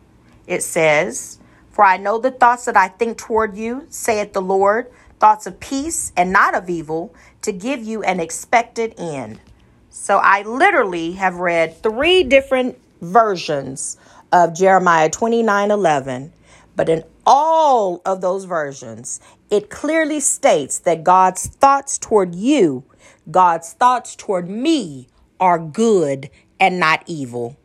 it 0.49 0.65
says, 0.65 1.39
for 1.77 1.85
I 1.85 1.99
know 1.99 2.17
the 2.17 2.31
thoughts 2.31 2.65
that 2.65 2.77
I 2.79 2.89
think 2.89 3.19
toward 3.19 3.55
you, 3.55 3.85
saith 3.91 4.33
the 4.33 4.41
Lord, 4.41 4.91
thoughts 5.21 5.47
of 5.47 5.61
peace 5.61 6.11
and 6.17 6.33
not 6.33 6.55
of 6.55 6.71
evil, 6.71 7.15
to 7.43 7.53
give 7.53 7.83
you 7.83 8.03
an 8.03 8.19
expected 8.19 8.95
end. 8.97 9.41
So 9.91 10.17
I 10.17 10.41
literally 10.41 11.13
have 11.13 11.35
read 11.35 11.83
three 11.83 12.23
different 12.23 12.79
versions 13.03 13.99
of 14.33 14.55
Jeremiah 14.55 15.11
29 15.11 15.71
11, 15.71 16.33
but 16.77 16.89
in 16.89 17.05
all 17.27 18.01
of 18.07 18.23
those 18.23 18.47
versions, 18.47 19.21
it 19.51 19.69
clearly 19.69 20.21
states 20.21 20.79
that 20.79 21.05
God's 21.05 21.47
thoughts 21.47 21.99
toward 21.99 22.35
you, 22.35 22.85
God's 23.31 23.75
thoughts 23.75 24.17
toward 24.17 24.49
me, 24.49 25.09
are 25.39 25.59
good 25.59 26.31
and 26.59 26.81
not 26.81 27.03
evil. 27.07 27.59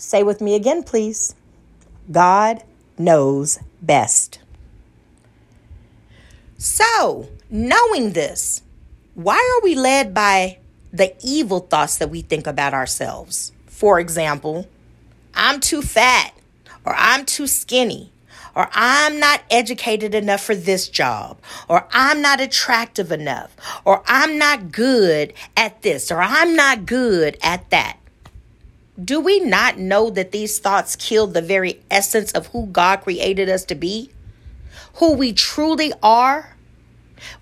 Say 0.00 0.22
with 0.22 0.40
me 0.40 0.54
again, 0.54 0.84
please. 0.84 1.34
God 2.08 2.62
knows 2.96 3.58
best. 3.82 4.38
So, 6.56 7.28
knowing 7.50 8.12
this, 8.12 8.62
why 9.14 9.34
are 9.34 9.64
we 9.64 9.74
led 9.74 10.14
by 10.14 10.58
the 10.92 11.16
evil 11.20 11.58
thoughts 11.58 11.98
that 11.98 12.10
we 12.10 12.20
think 12.20 12.46
about 12.46 12.74
ourselves? 12.74 13.50
For 13.66 13.98
example, 13.98 14.68
I'm 15.34 15.58
too 15.58 15.82
fat, 15.82 16.32
or 16.84 16.94
I'm 16.96 17.24
too 17.26 17.48
skinny, 17.48 18.12
or 18.54 18.70
I'm 18.72 19.18
not 19.18 19.42
educated 19.50 20.14
enough 20.14 20.44
for 20.44 20.54
this 20.54 20.88
job, 20.88 21.38
or 21.68 21.88
I'm 21.90 22.22
not 22.22 22.40
attractive 22.40 23.10
enough, 23.10 23.56
or 23.84 24.04
I'm 24.06 24.38
not 24.38 24.70
good 24.70 25.34
at 25.56 25.82
this, 25.82 26.12
or 26.12 26.20
I'm 26.22 26.54
not 26.54 26.86
good 26.86 27.36
at 27.42 27.68
that. 27.70 27.98
Do 29.02 29.20
we 29.20 29.38
not 29.40 29.78
know 29.78 30.10
that 30.10 30.32
these 30.32 30.58
thoughts 30.58 30.96
kill 30.96 31.28
the 31.28 31.42
very 31.42 31.80
essence 31.90 32.32
of 32.32 32.48
who 32.48 32.66
God 32.66 33.02
created 33.02 33.48
us 33.48 33.64
to 33.66 33.74
be? 33.74 34.10
Who 34.94 35.14
we 35.14 35.32
truly 35.32 35.92
are? 36.02 36.56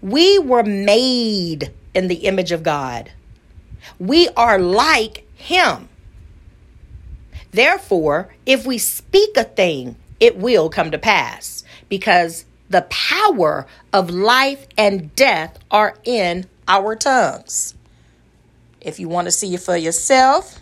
We 0.02 0.38
were 0.38 0.62
made 0.62 1.72
in 1.94 2.08
the 2.08 2.26
image 2.26 2.52
of 2.52 2.62
God. 2.62 3.10
We 3.98 4.28
are 4.36 4.58
like 4.58 5.26
Him. 5.34 5.88
Therefore, 7.52 8.34
if 8.44 8.66
we 8.66 8.76
speak 8.76 9.36
a 9.36 9.44
thing, 9.44 9.96
it 10.20 10.36
will 10.36 10.68
come 10.68 10.90
to 10.90 10.98
pass 10.98 11.64
because 11.88 12.44
the 12.68 12.82
power 12.82 13.66
of 13.92 14.10
life 14.10 14.66
and 14.76 15.14
death 15.14 15.58
are 15.70 15.96
in 16.04 16.46
our 16.68 16.96
tongues. 16.96 17.74
If 18.80 19.00
you 19.00 19.08
want 19.08 19.26
to 19.26 19.32
see 19.32 19.54
it 19.54 19.60
for 19.60 19.76
yourself, 19.76 20.58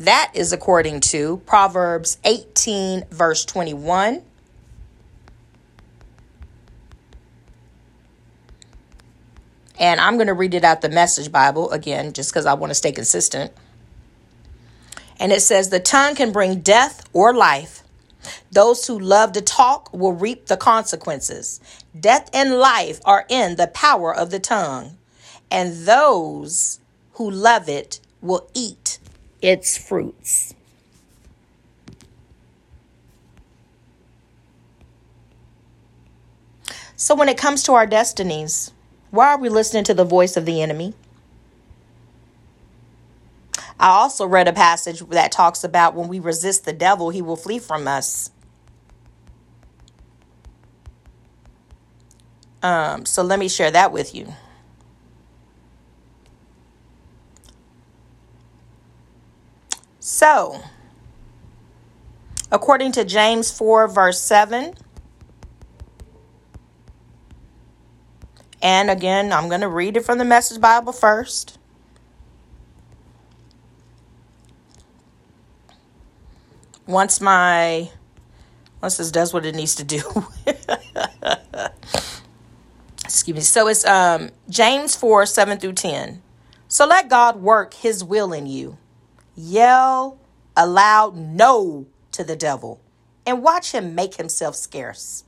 That 0.00 0.30
is 0.32 0.54
according 0.54 1.00
to 1.00 1.42
Proverbs 1.44 2.16
18, 2.24 3.04
verse 3.10 3.44
21. 3.44 4.22
And 9.78 10.00
I'm 10.00 10.14
going 10.14 10.28
to 10.28 10.32
read 10.32 10.54
it 10.54 10.64
out 10.64 10.80
the 10.80 10.88
Message 10.88 11.30
Bible 11.30 11.70
again, 11.70 12.14
just 12.14 12.32
because 12.32 12.46
I 12.46 12.54
want 12.54 12.70
to 12.70 12.74
stay 12.74 12.92
consistent. 12.92 13.52
And 15.18 15.32
it 15.32 15.42
says, 15.42 15.68
The 15.68 15.80
tongue 15.80 16.14
can 16.14 16.32
bring 16.32 16.60
death 16.60 17.06
or 17.12 17.34
life. 17.34 17.82
Those 18.50 18.86
who 18.86 18.98
love 18.98 19.32
to 19.32 19.42
talk 19.42 19.92
will 19.92 20.14
reap 20.14 20.46
the 20.46 20.56
consequences. 20.56 21.60
Death 21.98 22.30
and 22.32 22.54
life 22.54 23.00
are 23.04 23.26
in 23.28 23.56
the 23.56 23.66
power 23.66 24.14
of 24.14 24.30
the 24.30 24.40
tongue, 24.40 24.96
and 25.50 25.84
those 25.86 26.80
who 27.14 27.30
love 27.30 27.68
it 27.68 28.00
will 28.22 28.48
eat 28.54 28.98
its 29.42 29.76
fruits. 29.76 30.54
So, 36.96 37.14
when 37.14 37.28
it 37.28 37.38
comes 37.38 37.62
to 37.64 37.72
our 37.72 37.86
destinies, 37.86 38.72
why 39.10 39.28
are 39.28 39.38
we 39.38 39.48
listening 39.48 39.84
to 39.84 39.94
the 39.94 40.04
voice 40.04 40.36
of 40.36 40.44
the 40.44 40.60
enemy? 40.60 40.94
I 43.78 43.88
also 43.88 44.26
read 44.26 44.46
a 44.46 44.52
passage 44.52 45.00
that 45.08 45.32
talks 45.32 45.64
about 45.64 45.94
when 45.94 46.08
we 46.08 46.20
resist 46.20 46.66
the 46.66 46.74
devil, 46.74 47.08
he 47.08 47.22
will 47.22 47.36
flee 47.36 47.58
from 47.58 47.88
us. 47.88 48.30
Um, 52.62 53.06
so 53.06 53.22
let 53.22 53.38
me 53.38 53.48
share 53.48 53.70
that 53.70 53.90
with 53.90 54.14
you. 54.14 54.34
So, 60.12 60.60
according 62.50 62.90
to 62.92 63.04
James 63.04 63.52
4, 63.52 63.86
verse 63.86 64.20
7, 64.20 64.74
and 68.60 68.90
again, 68.90 69.32
I'm 69.32 69.48
going 69.48 69.60
to 69.60 69.68
read 69.68 69.96
it 69.96 70.04
from 70.04 70.18
the 70.18 70.24
Message 70.24 70.60
Bible 70.60 70.92
first. 70.92 71.58
Once 76.88 77.20
my 77.20 77.90
once 78.82 78.96
this 78.96 79.12
does 79.12 79.32
what 79.32 79.46
it 79.46 79.54
needs 79.54 79.76
to 79.76 79.84
do. 79.84 80.02
Excuse 83.04 83.36
me. 83.36 83.42
So 83.42 83.68
it's 83.68 83.86
um 83.86 84.30
James 84.48 84.96
4, 84.96 85.24
7 85.24 85.58
through 85.58 85.74
10. 85.74 86.20
So 86.66 86.84
let 86.84 87.08
God 87.08 87.36
work 87.36 87.74
his 87.74 88.02
will 88.02 88.32
in 88.32 88.46
you 88.46 88.76
Yell 89.36 90.18
a 90.56 90.66
loud 90.66 91.16
no 91.16 91.86
to 92.12 92.24
the 92.24 92.36
devil 92.36 92.80
and 93.26 93.42
watch 93.42 93.72
him 93.72 93.94
make 93.94 94.16
himself 94.16 94.56
scarce. 94.56 95.24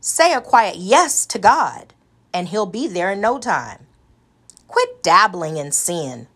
Say 0.00 0.32
a 0.32 0.40
quiet 0.40 0.76
yes 0.76 1.26
to 1.26 1.38
God, 1.38 1.94
and 2.34 2.48
he'll 2.48 2.66
be 2.66 2.88
there 2.88 3.12
in 3.12 3.20
no 3.20 3.38
time. 3.38 3.86
Quit 4.66 5.02
dabbling 5.02 5.58
in 5.58 5.70
sin. 5.70 6.26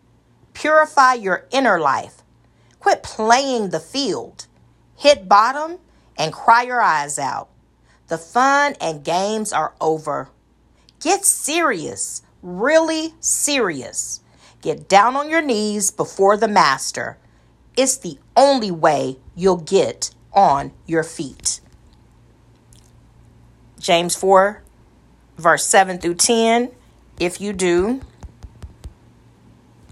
Purify 0.53 1.15
your 1.15 1.47
inner 1.51 1.79
life. 1.79 2.23
Quit 2.79 3.03
playing 3.03 3.69
the 3.69 3.79
field. 3.79 4.47
Hit 4.95 5.27
bottom 5.27 5.79
and 6.17 6.31
cry 6.31 6.63
your 6.63 6.81
eyes 6.81 7.19
out. 7.19 7.49
The 8.07 8.17
fun 8.17 8.75
and 8.79 9.03
games 9.03 9.51
are 9.51 9.73
over. 9.81 10.29
Get 11.01 11.25
serious, 11.25 12.21
really 12.41 13.13
serious. 13.19 14.21
Get 14.61 14.89
down 14.89 15.15
on 15.15 15.29
your 15.29 15.41
knees 15.41 15.91
before 15.91 16.37
the 16.37 16.47
Master. 16.47 17.17
It's 17.75 17.97
the 17.97 18.17
only 18.35 18.71
way 18.71 19.17
you'll 19.35 19.57
get 19.57 20.11
on 20.33 20.71
your 20.85 21.03
feet. 21.03 21.61
James 23.79 24.15
4, 24.15 24.63
verse 25.37 25.63
7 25.63 25.99
through 25.99 26.15
10. 26.15 26.71
If 27.19 27.39
you 27.39 27.53
do, 27.53 28.01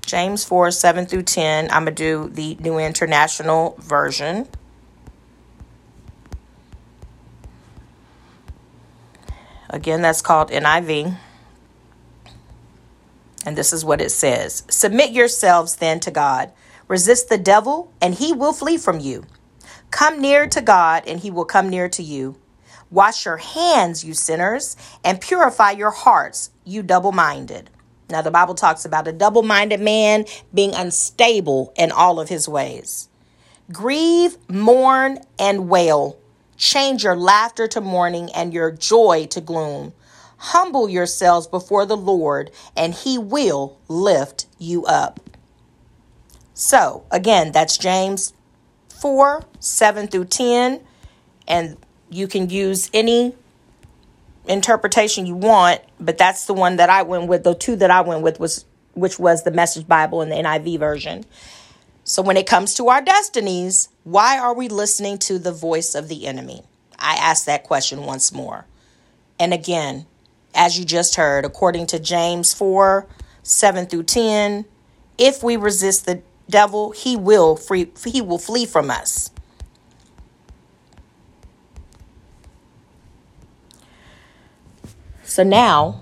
James 0.06 0.44
4, 0.44 0.72
7 0.72 1.06
through 1.06 1.24
10, 1.24 1.66
I'm 1.72 1.86
going 1.86 1.96
to 1.96 2.04
do 2.04 2.30
the 2.30 2.56
New 2.60 2.78
International 2.78 3.76
Version. 3.80 4.48
Again, 9.70 10.02
that's 10.02 10.22
called 10.22 10.50
NIV. 10.50 11.18
And 13.46 13.56
this 13.56 13.72
is 13.72 13.86
what 13.86 14.02
it 14.02 14.12
says 14.12 14.64
Submit 14.70 15.12
yourselves 15.12 15.78
then 15.78 16.00
to 16.02 16.12
God. 16.12 16.52
Resist 16.88 17.30
the 17.30 17.38
devil, 17.38 17.92
and 18.02 18.16
he 18.16 18.34
will 18.34 18.54
flee 18.54 18.78
from 18.78 19.00
you. 19.00 19.26
Come 19.92 20.20
near 20.20 20.48
to 20.48 20.62
God, 20.62 21.04
and 21.08 21.20
he 21.20 21.32
will 21.32 21.46
come 21.46 21.70
near 21.70 21.88
to 21.90 22.04
you. 22.04 22.38
Wash 22.92 23.26
your 23.26 23.38
hands, 23.38 24.04
you 24.04 24.14
sinners, 24.14 24.78
and 25.04 25.22
purify 25.22 25.72
your 25.72 25.92
hearts, 25.92 26.52
you 26.64 26.84
double 26.84 27.12
minded. 27.12 27.70
Now, 28.10 28.22
the 28.22 28.32
Bible 28.32 28.54
talks 28.54 28.86
about 28.86 29.08
a 29.08 29.12
double 29.12 29.42
minded 29.42 29.80
man 29.80 30.26
being 30.54 30.74
unstable 30.76 31.74
in 31.76 31.92
all 31.92 32.20
of 32.20 32.30
his 32.30 32.48
ways. 32.48 33.10
Grieve, 33.72 34.38
mourn, 34.48 35.20
and 35.40 35.68
wail. 35.70 36.20
Change 36.56 37.04
your 37.04 37.16
laughter 37.16 37.68
to 37.68 37.82
mourning 37.82 38.30
and 38.34 38.54
your 38.54 38.70
joy 38.70 39.26
to 39.32 39.42
gloom. 39.42 39.94
Humble 40.46 40.88
yourselves 40.88 41.48
before 41.48 41.88
the 41.88 41.98
Lord, 41.98 42.52
and 42.78 42.94
he 42.94 43.18
will 43.18 43.80
lift 43.88 44.46
you 44.60 44.86
up. 44.86 45.20
So, 46.54 47.04
again, 47.10 47.52
that's 47.52 47.80
James 47.80 48.32
4 48.90 49.44
7 49.60 50.08
through 50.08 50.26
10. 50.26 50.82
And 51.48 51.78
you 52.12 52.28
can 52.28 52.52
use 52.52 52.92
any 52.94 53.34
interpretation 54.48 55.26
you 55.26 55.36
want, 55.36 55.82
but 56.00 56.20
that's 56.20 56.46
the 56.46 56.54
one 56.54 56.76
that 56.76 56.92
I 56.92 57.02
went 57.02 57.28
with. 57.28 57.44
The 57.44 57.56
two 57.56 57.76
that 57.78 57.90
I 57.90 58.02
went 58.02 58.22
with 58.22 58.40
was 58.40 58.66
which 58.94 59.18
was 59.18 59.44
the 59.44 59.52
Message 59.52 59.88
Bible 59.88 60.22
and 60.22 60.32
the 60.32 60.36
NIV 60.36 60.78
version. 60.78 61.26
So 62.04 62.22
when 62.22 62.38
it 62.38 62.46
comes 62.46 62.76
to 62.76 62.90
our 62.90 63.02
destinies, 63.02 63.90
why 64.04 64.38
are 64.38 64.54
we 64.54 64.70
listening 64.70 65.18
to 65.20 65.40
the 65.40 65.52
voice 65.52 65.96
of 65.96 66.08
the 66.08 66.28
enemy? 66.28 66.62
I 67.00 67.16
ask 67.16 67.46
that 67.46 67.64
question 67.64 68.04
once 68.04 68.32
more. 68.32 68.68
And 69.40 69.56
again, 69.56 70.06
as 70.56 70.80
you 70.80 70.86
just 70.86 71.16
heard, 71.16 71.46
according 71.46 71.88
to 71.88 72.00
James 72.00 72.54
4 72.54 73.08
7 73.44 73.86
through 73.86 74.04
10. 74.04 74.66
If 75.18 75.44
we 75.44 75.56
resist 75.56 76.06
the 76.06 76.24
devil, 76.50 76.92
he 76.92 77.16
will 77.16 77.56
free 77.56 77.92
he 78.06 78.22
will 78.22 78.40
flee 78.40 78.66
from 78.66 78.90
us. 78.90 79.30
So 85.24 85.44
now, 85.44 86.00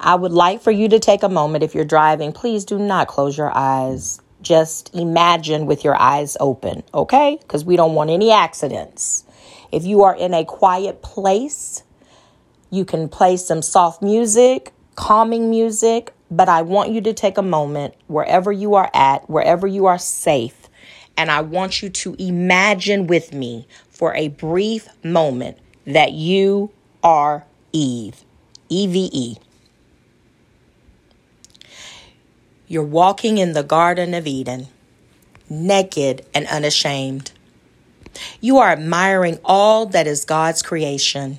I 0.00 0.14
would 0.14 0.32
like 0.32 0.62
for 0.62 0.70
you 0.70 0.88
to 0.88 0.98
take 0.98 1.22
a 1.22 1.28
moment 1.28 1.62
if 1.62 1.74
you're 1.74 1.84
driving, 1.84 2.32
please 2.32 2.64
do 2.64 2.78
not 2.78 3.06
close 3.06 3.38
your 3.38 3.56
eyes. 3.56 4.20
Just 4.42 4.94
imagine 4.94 5.66
with 5.66 5.84
your 5.84 5.94
eyes 5.96 6.36
open, 6.40 6.82
okay? 6.92 7.38
Because 7.40 7.64
we 7.64 7.76
don't 7.76 7.94
want 7.94 8.10
any 8.10 8.30
accidents. 8.30 9.24
If 9.72 9.84
you 9.84 10.02
are 10.02 10.14
in 10.14 10.34
a 10.34 10.44
quiet 10.44 11.00
place, 11.00 11.83
you 12.74 12.84
can 12.84 13.08
play 13.08 13.36
some 13.36 13.62
soft 13.62 14.02
music, 14.02 14.72
calming 14.96 15.48
music, 15.50 16.12
but 16.30 16.48
I 16.48 16.62
want 16.62 16.90
you 16.90 17.00
to 17.02 17.12
take 17.12 17.38
a 17.38 17.42
moment 17.42 17.94
wherever 18.08 18.50
you 18.50 18.74
are 18.74 18.90
at, 18.92 19.28
wherever 19.30 19.66
you 19.66 19.86
are 19.86 19.98
safe, 19.98 20.68
and 21.16 21.30
I 21.30 21.40
want 21.42 21.82
you 21.82 21.88
to 21.90 22.16
imagine 22.18 23.06
with 23.06 23.32
me 23.32 23.68
for 23.88 24.14
a 24.14 24.28
brief 24.28 24.88
moment 25.04 25.58
that 25.86 26.12
you 26.12 26.72
are 27.02 27.44
Eve. 27.72 28.24
E 28.68 28.86
V 28.86 29.10
E. 29.12 29.36
You're 32.66 32.82
walking 32.82 33.38
in 33.38 33.52
the 33.52 33.62
Garden 33.62 34.14
of 34.14 34.26
Eden, 34.26 34.68
naked 35.48 36.24
and 36.34 36.46
unashamed. 36.46 37.30
You 38.40 38.58
are 38.58 38.70
admiring 38.70 39.38
all 39.44 39.86
that 39.86 40.06
is 40.06 40.24
God's 40.24 40.62
creation 40.62 41.38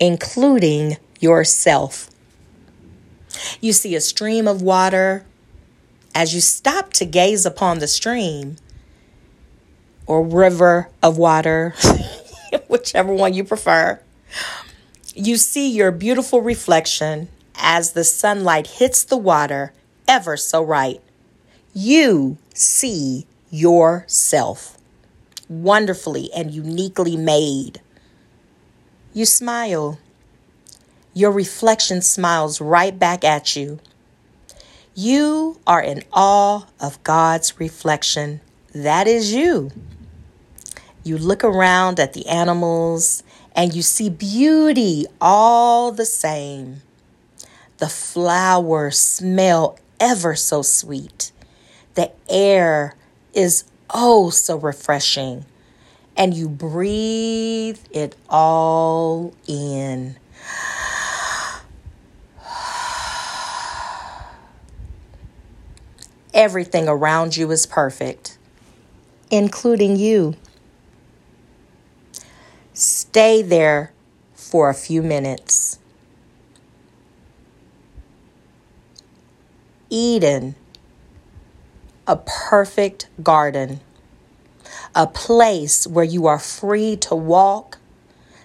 including 0.00 0.96
yourself. 1.20 2.10
You 3.60 3.72
see 3.72 3.94
a 3.94 4.00
stream 4.00 4.48
of 4.48 4.62
water. 4.62 5.24
As 6.14 6.34
you 6.34 6.40
stop 6.40 6.92
to 6.94 7.04
gaze 7.04 7.46
upon 7.46 7.78
the 7.78 7.86
stream 7.86 8.56
or 10.06 10.24
river 10.24 10.88
of 11.02 11.18
water, 11.18 11.74
whichever 12.68 13.12
one 13.12 13.34
you 13.34 13.44
prefer, 13.44 14.00
you 15.14 15.36
see 15.36 15.70
your 15.70 15.90
beautiful 15.90 16.40
reflection 16.40 17.28
as 17.54 17.92
the 17.92 18.04
sunlight 18.04 18.66
hits 18.66 19.04
the 19.04 19.16
water 19.16 19.72
ever 20.08 20.36
so 20.36 20.62
right. 20.62 21.00
You 21.74 22.38
see 22.54 23.26
yourself 23.50 24.78
wonderfully 25.48 26.30
and 26.34 26.50
uniquely 26.50 27.16
made. 27.16 27.80
You 29.18 29.26
smile. 29.26 29.98
Your 31.12 31.32
reflection 31.32 32.02
smiles 32.02 32.60
right 32.60 32.96
back 32.96 33.24
at 33.24 33.56
you. 33.56 33.80
You 34.94 35.58
are 35.66 35.82
in 35.82 36.04
awe 36.12 36.66
of 36.78 37.02
God's 37.02 37.58
reflection. 37.58 38.40
That 38.72 39.08
is 39.08 39.34
you. 39.34 39.72
You 41.02 41.18
look 41.18 41.42
around 41.42 41.98
at 41.98 42.12
the 42.12 42.28
animals 42.28 43.24
and 43.56 43.74
you 43.74 43.82
see 43.82 44.08
beauty 44.08 45.04
all 45.20 45.90
the 45.90 46.06
same. 46.06 46.82
The 47.78 47.88
flowers 47.88 49.00
smell 49.00 49.80
ever 49.98 50.36
so 50.36 50.62
sweet. 50.62 51.32
The 51.94 52.12
air 52.28 52.94
is 53.34 53.64
oh 53.90 54.30
so 54.30 54.56
refreshing 54.56 55.44
and 56.18 56.34
you 56.34 56.48
breathe 56.48 57.78
it 57.92 58.16
all 58.28 59.32
in. 59.46 60.16
Everything 66.34 66.88
around 66.88 67.36
you 67.36 67.50
is 67.52 67.66
perfect, 67.66 68.36
including 69.30 69.94
you. 69.96 70.34
Stay 72.74 73.40
there 73.40 73.92
for 74.34 74.68
a 74.68 74.74
few 74.74 75.02
minutes. 75.02 75.78
Eden, 79.88 80.56
a 82.06 82.16
perfect 82.16 83.08
garden, 83.22 83.80
a 84.94 85.06
place 85.06 85.86
where 85.86 86.04
you 86.04 86.26
are 86.26 86.38
free 86.38 86.96
to 86.96 87.14
walk, 87.14 87.78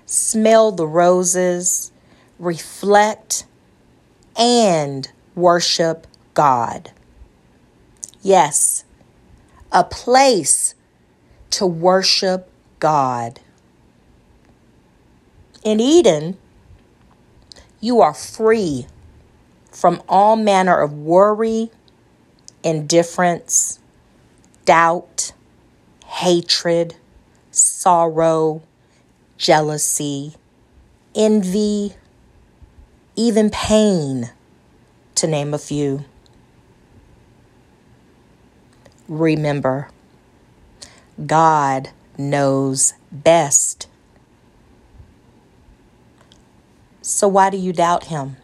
smell 0.06 0.72
the 0.72 0.88
roses, 0.88 1.92
reflect, 2.40 3.46
and 4.38 5.10
worship 5.36 6.08
God. 6.34 6.92
Yes, 8.22 8.84
a 9.72 9.84
place 9.84 10.76
to 11.52 11.66
worship 11.66 12.50
God. 12.80 13.40
In 15.64 15.80
Eden, 15.80 16.38
you 17.80 18.02
are 18.02 18.14
free 18.14 18.88
from 19.72 20.02
all 20.08 20.36
manner 20.36 20.80
of 20.80 20.94
worry, 20.94 21.72
indifference, 22.64 23.80
doubt, 24.66 25.34
hatred, 26.14 26.96
sorrow, 27.50 28.62
jealousy, 29.36 30.36
envy, 31.16 31.94
even 33.16 33.50
pain, 33.50 34.30
to 35.16 35.26
name 35.26 35.56
a 35.56 35.58
few. 35.58 36.06
Remember, 39.08 39.90
God 41.26 41.90
knows 42.16 42.94
best. 43.12 43.88
So 47.02 47.28
why 47.28 47.50
do 47.50 47.58
you 47.58 47.74
doubt 47.74 48.06
Him? 48.06 48.38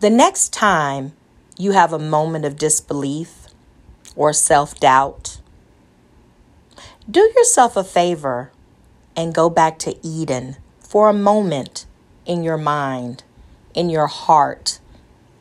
The 0.00 0.10
next 0.10 0.54
time 0.54 1.12
you 1.58 1.72
have 1.72 1.92
a 1.92 1.98
moment 1.98 2.46
of 2.46 2.56
disbelief 2.56 3.45
or 4.16 4.32
self 4.32 4.80
doubt, 4.80 5.38
do 7.08 7.20
yourself 7.36 7.76
a 7.76 7.84
favor 7.84 8.50
and 9.14 9.34
go 9.34 9.48
back 9.48 9.78
to 9.80 9.96
Eden 10.04 10.56
for 10.80 11.08
a 11.08 11.12
moment 11.12 11.86
in 12.24 12.42
your 12.42 12.58
mind, 12.58 13.22
in 13.74 13.88
your 13.88 14.08
heart, 14.08 14.80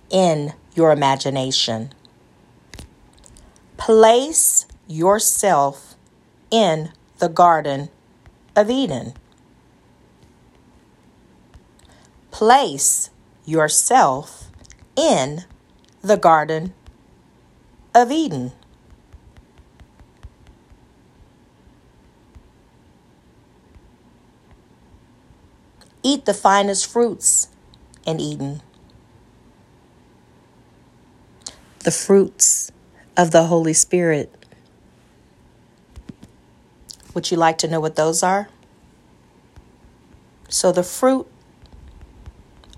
in 0.10 0.54
your 0.76 0.92
imagination. 0.92 1.92
Place 3.78 4.68
yourself 4.88 5.96
in 6.52 6.92
the 7.20 7.30
Garden 7.30 7.90
of 8.56 8.70
Eden. 8.70 9.14
Place 12.32 13.10
yourself 13.46 14.52
in 14.96 15.46
the 16.02 16.18
Garden 16.18 16.74
of 17.94 18.12
Eden. 18.12 18.52
Eat 26.06 26.26
the 26.26 26.36
finest 26.36 26.86
fruits 26.86 27.48
in 28.06 28.20
Eden. 28.20 28.62
The 31.80 31.89
fruits 31.89 32.72
of 33.18 33.32
the 33.32 33.46
Holy 33.46 33.74
Spirit. 33.74 34.32
Would 37.15 37.32
you 37.32 37.38
like 37.38 37.58
to 37.58 37.68
know 37.68 37.80
what 37.80 37.96
those 37.96 38.22
are? 38.22 38.50
So, 40.48 40.72
the 40.72 40.84
fruit 40.84 41.26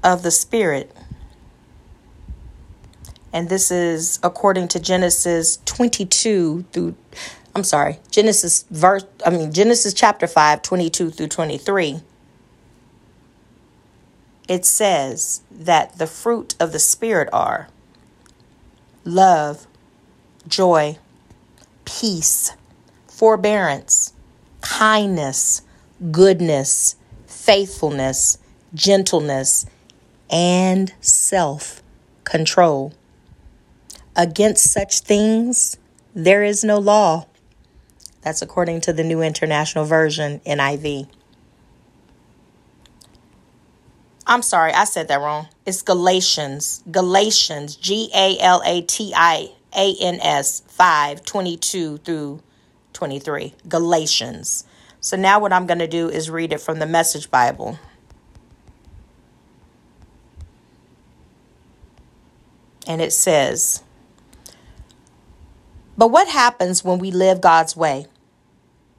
of 0.06 0.24
the 0.24 0.32
Spirit, 0.32 0.96
and 3.34 3.50
this 3.50 3.72
is 3.72 4.22
according 4.24 4.70
to 4.70 4.80
Genesis 4.80 5.60
22 5.66 6.64
through, 6.72 6.96
I'm 7.54 7.66
sorry, 7.66 8.00
Genesis 8.10 8.64
verse, 8.72 9.04
I 9.26 9.32
mean, 9.32 9.52
Genesis 9.52 9.94
chapter 9.94 10.28
5, 10.28 10.62
22 10.62 11.10
through 11.10 11.28
23. 11.28 12.00
It 14.48 14.66
says 14.66 15.42
that 15.52 15.98
the 15.98 16.08
fruit 16.08 16.56
of 16.60 16.72
the 16.72 16.80
Spirit 16.80 17.30
are 17.34 17.68
love, 19.04 19.68
joy, 20.48 20.98
peace, 21.86 22.54
forbearance, 23.08 24.14
kindness, 24.62 25.62
goodness, 26.12 26.96
faithfulness, 27.26 28.38
gentleness, 28.74 29.66
and 30.30 30.94
self 31.02 31.82
control. 32.24 32.94
Against 34.16 34.72
such 34.72 35.02
things, 35.02 35.78
there 36.14 36.44
is 36.44 36.64
no 36.64 36.80
law. 36.80 37.28
That's 38.22 38.42
according 38.42 38.82
to 38.82 38.94
the 38.94 39.04
New 39.04 39.22
International 39.22 39.86
Version, 39.86 40.42
NIV. 40.46 41.08
I'm 44.30 44.42
sorry, 44.42 44.74
I 44.74 44.84
said 44.84 45.08
that 45.08 45.22
wrong. 45.22 45.48
It's 45.66 45.82
Galatians. 45.82 46.84
Galatians, 46.92 47.78
G 47.78 48.12
A 48.14 48.38
L 48.42 48.62
A 48.66 48.82
T 48.82 49.14
I 49.16 49.52
A 49.74 49.96
N 50.02 50.20
S 50.22 50.64
5 50.68 51.24
22 51.24 52.00
through 52.00 52.42
23. 52.92 53.54
Galatians. 53.70 54.66
So 55.00 55.16
now 55.16 55.40
what 55.40 55.54
I'm 55.54 55.66
going 55.66 55.80
to 55.80 55.88
do 55.88 56.10
is 56.10 56.30
read 56.30 56.52
it 56.52 56.60
from 56.60 56.80
the 56.80 56.86
Message 56.86 57.32
Bible. 57.32 57.80
And 62.86 63.02
it 63.02 63.14
says, 63.14 63.82
But 65.98 66.10
what 66.10 66.28
happens 66.28 66.84
when 66.84 67.00
we 67.00 67.12
live 67.12 67.40
God's 67.40 67.78
way? 67.78 68.08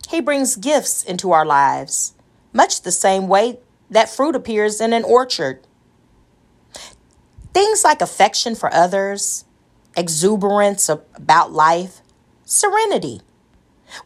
He 0.08 0.22
brings 0.22 0.56
gifts 0.56 1.02
into 1.02 1.32
our 1.32 1.44
lives, 1.44 2.14
much 2.54 2.80
the 2.80 2.92
same 2.92 3.28
way 3.28 3.58
that 3.90 4.08
fruit 4.08 4.36
appears 4.36 4.80
in 4.80 4.92
an 4.92 5.04
orchard. 5.04 5.66
Things 7.54 7.82
like 7.84 8.02
affection 8.02 8.54
for 8.54 8.72
others, 8.72 9.44
exuberance 9.96 10.88
about 10.88 11.52
life, 11.52 12.02
serenity. 12.44 13.20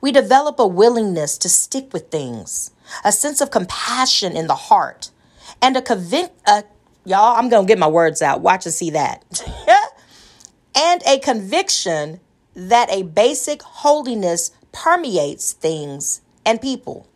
We 0.01 0.13
develop 0.13 0.59
a 0.59 0.67
willingness 0.67 1.37
to 1.39 1.49
stick 1.49 1.93
with 1.93 2.11
things, 2.11 2.71
a 3.05 3.13
sense 3.13 3.41
of 3.41 3.51
compassion 3.51 4.37
in 4.37 4.47
the 4.47 4.55
heart, 4.55 5.11
and 5.61 5.77
a 5.77 5.81
convic- 5.81 6.31
uh, 6.47 6.63
y'all, 7.05 7.37
I'm 7.37 7.49
going 7.49 7.67
to 7.67 7.69
get 7.69 7.79
my 7.79 7.89
words 7.89 8.23
out. 8.23 8.41
Watch 8.41 8.65
and 8.65 8.75
see 8.75 8.91
that. 8.91 9.25
and 10.75 11.03
a 11.07 11.19
conviction 11.19 12.21
that 12.55 12.91
a 12.91 13.03
basic 13.03 13.63
holiness 13.63 14.51
permeates 14.73 15.53
things 15.53 16.21
and 16.45 16.61
people. 16.61 17.09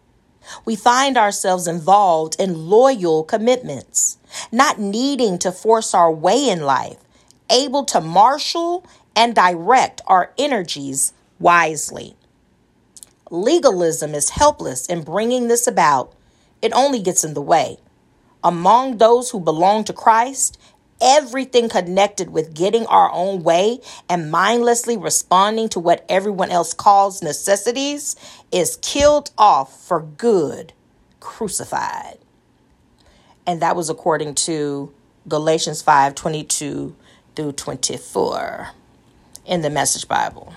We 0.65 0.77
find 0.77 1.17
ourselves 1.17 1.67
involved 1.67 2.37
in 2.39 2.69
loyal 2.69 3.25
commitments, 3.25 4.19
not 4.53 4.79
needing 4.79 5.39
to 5.41 5.53
force 5.53 5.95
our 5.95 6.13
way 6.13 6.49
in 6.49 6.63
life, 6.63 6.99
able 7.51 7.85
to 7.87 8.01
marshal 8.01 8.85
and 9.15 9.35
direct 9.35 10.03
our 10.07 10.33
energies 10.39 11.13
wisely. 11.39 12.17
Legalism 13.31 14.15
is 14.15 14.31
helpless 14.31 14.87
in 14.87 15.03
bringing 15.03 15.49
this 15.49 15.67
about, 15.67 16.13
it 16.63 16.73
only 16.73 17.01
gets 17.01 17.25
in 17.25 17.35
the 17.35 17.43
way. 17.43 17.79
Among 18.45 18.99
those 18.99 19.31
who 19.31 19.41
belong 19.41 19.85
to 19.85 19.93
Christ, 19.93 20.59
everything 21.01 21.69
connected 21.69 22.31
with 22.31 22.55
getting 22.55 22.87
our 22.87 23.11
own 23.13 23.43
way 23.43 23.81
and 24.09 24.31
mindlessly 24.31 24.97
responding 24.97 25.69
to 25.71 25.81
what 25.81 26.05
everyone 26.09 26.51
else 26.51 26.73
calls 26.73 27.23
necessities 27.23 28.17
is 28.51 28.79
killed 28.83 29.31
off 29.37 29.79
for 29.87 30.01
good, 30.01 30.73
crucified. 31.21 32.19
And 33.47 33.61
that 33.63 33.77
was 33.77 33.89
according 33.89 34.35
to 34.35 34.93
Galatians 35.29 35.83
5 35.83 36.15
22 36.15 36.97
through 37.35 37.53
24 37.53 38.71
in 39.45 39.61
the 39.63 39.71
Message 39.71 40.09
Bible. 40.09 40.55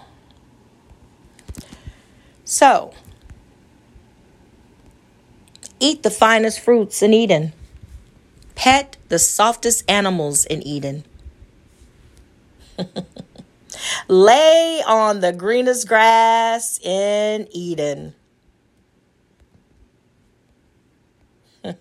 So, 2.46 2.94
eat 5.80 6.02
the 6.02 6.10
finest 6.10 6.60
fruits 6.60 7.04
in 7.04 7.14
Eden 7.14 7.54
Pet 8.60 8.98
the 9.08 9.18
softest 9.18 9.90
animals 9.90 10.44
in 10.44 10.62
Eden. 10.68 11.06
Lay 14.10 14.84
on 14.86 15.22
the 15.22 15.32
greenest 15.32 15.88
grass 15.88 16.78
in 16.84 17.48
Eden. 17.52 18.16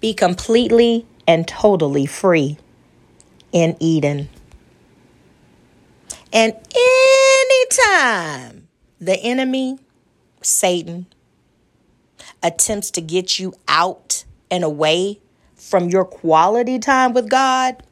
Be 0.00 0.14
completely 0.14 1.04
and 1.26 1.48
totally 1.48 2.06
free 2.06 2.56
in 3.50 3.76
Eden. 3.80 4.28
And 6.32 6.54
anytime 7.50 8.68
the 9.00 9.18
enemy 9.18 9.80
Satan 10.42 11.06
attempts 12.46 12.90
to 12.92 13.00
get 13.00 13.38
you 13.38 13.52
out 13.66 14.24
and 14.50 14.62
away 14.62 15.18
from 15.56 15.88
your 15.88 16.04
quality 16.04 16.78
time 16.78 17.12
with 17.12 17.28
God, 17.28 17.82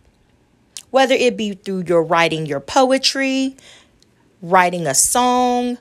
whether 0.90 1.14
it 1.14 1.36
be 1.36 1.54
through 1.54 1.84
your 1.86 2.04
writing 2.04 2.46
your 2.46 2.60
poetry, 2.60 3.56
writing 4.40 4.86
a 4.86 4.94
song, 4.94 5.78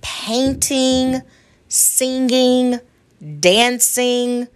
painting, 0.00 1.20
singing, 1.68 2.80
dancing, 3.40 4.48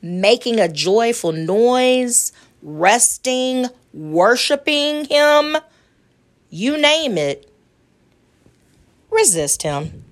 making 0.00 0.60
a 0.60 0.68
joyful 0.68 1.32
noise, 1.32 2.32
resting, 2.62 3.66
worshiping 3.92 5.06
Him, 5.06 5.56
you 6.50 6.78
name 6.78 7.18
it, 7.18 7.50
resist 9.10 9.62
Him. 9.62 10.04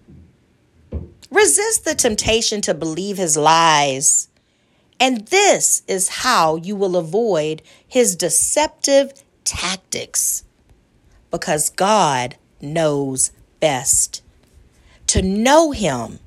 Resist 1.30 1.84
the 1.84 1.94
temptation 1.94 2.60
to 2.62 2.74
believe 2.74 3.16
His 3.16 3.36
lies. 3.36 4.28
And 4.98 5.26
this 5.28 5.82
is 5.86 6.08
how 6.08 6.56
you 6.56 6.76
will 6.76 6.96
avoid 6.96 7.62
His 7.86 8.16
deceptive 8.16 9.12
tactics 9.44 10.44
because 11.30 11.70
God 11.70 12.36
knows 12.60 13.30
best. 13.60 14.22
To 15.08 15.22
know 15.22 15.72
Him 15.72 16.18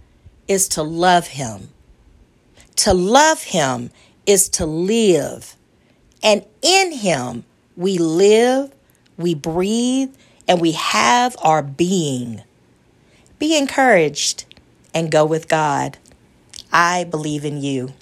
is 0.47 0.67
to 0.69 0.83
love 0.83 1.27
Him. 1.27 1.69
To 2.77 2.93
love 2.93 3.43
Him 3.43 3.89
is 4.25 4.49
to 4.49 4.65
live. 4.65 5.55
And 6.21 6.45
in 6.61 6.91
Him, 6.91 7.45
we 7.75 7.97
live, 7.97 8.73
we 9.17 9.35
breathe, 9.35 10.13
and 10.47 10.61
we 10.61 10.73
have 10.73 11.35
our 11.41 11.61
being. 11.61 12.43
Be 13.37 13.57
encouraged 13.57 14.45
and 14.93 15.11
go 15.11 15.25
with 15.25 15.47
God. 15.47 15.97
I 16.71 17.03
believe 17.05 17.45
in 17.45 17.61
you. 17.61 17.93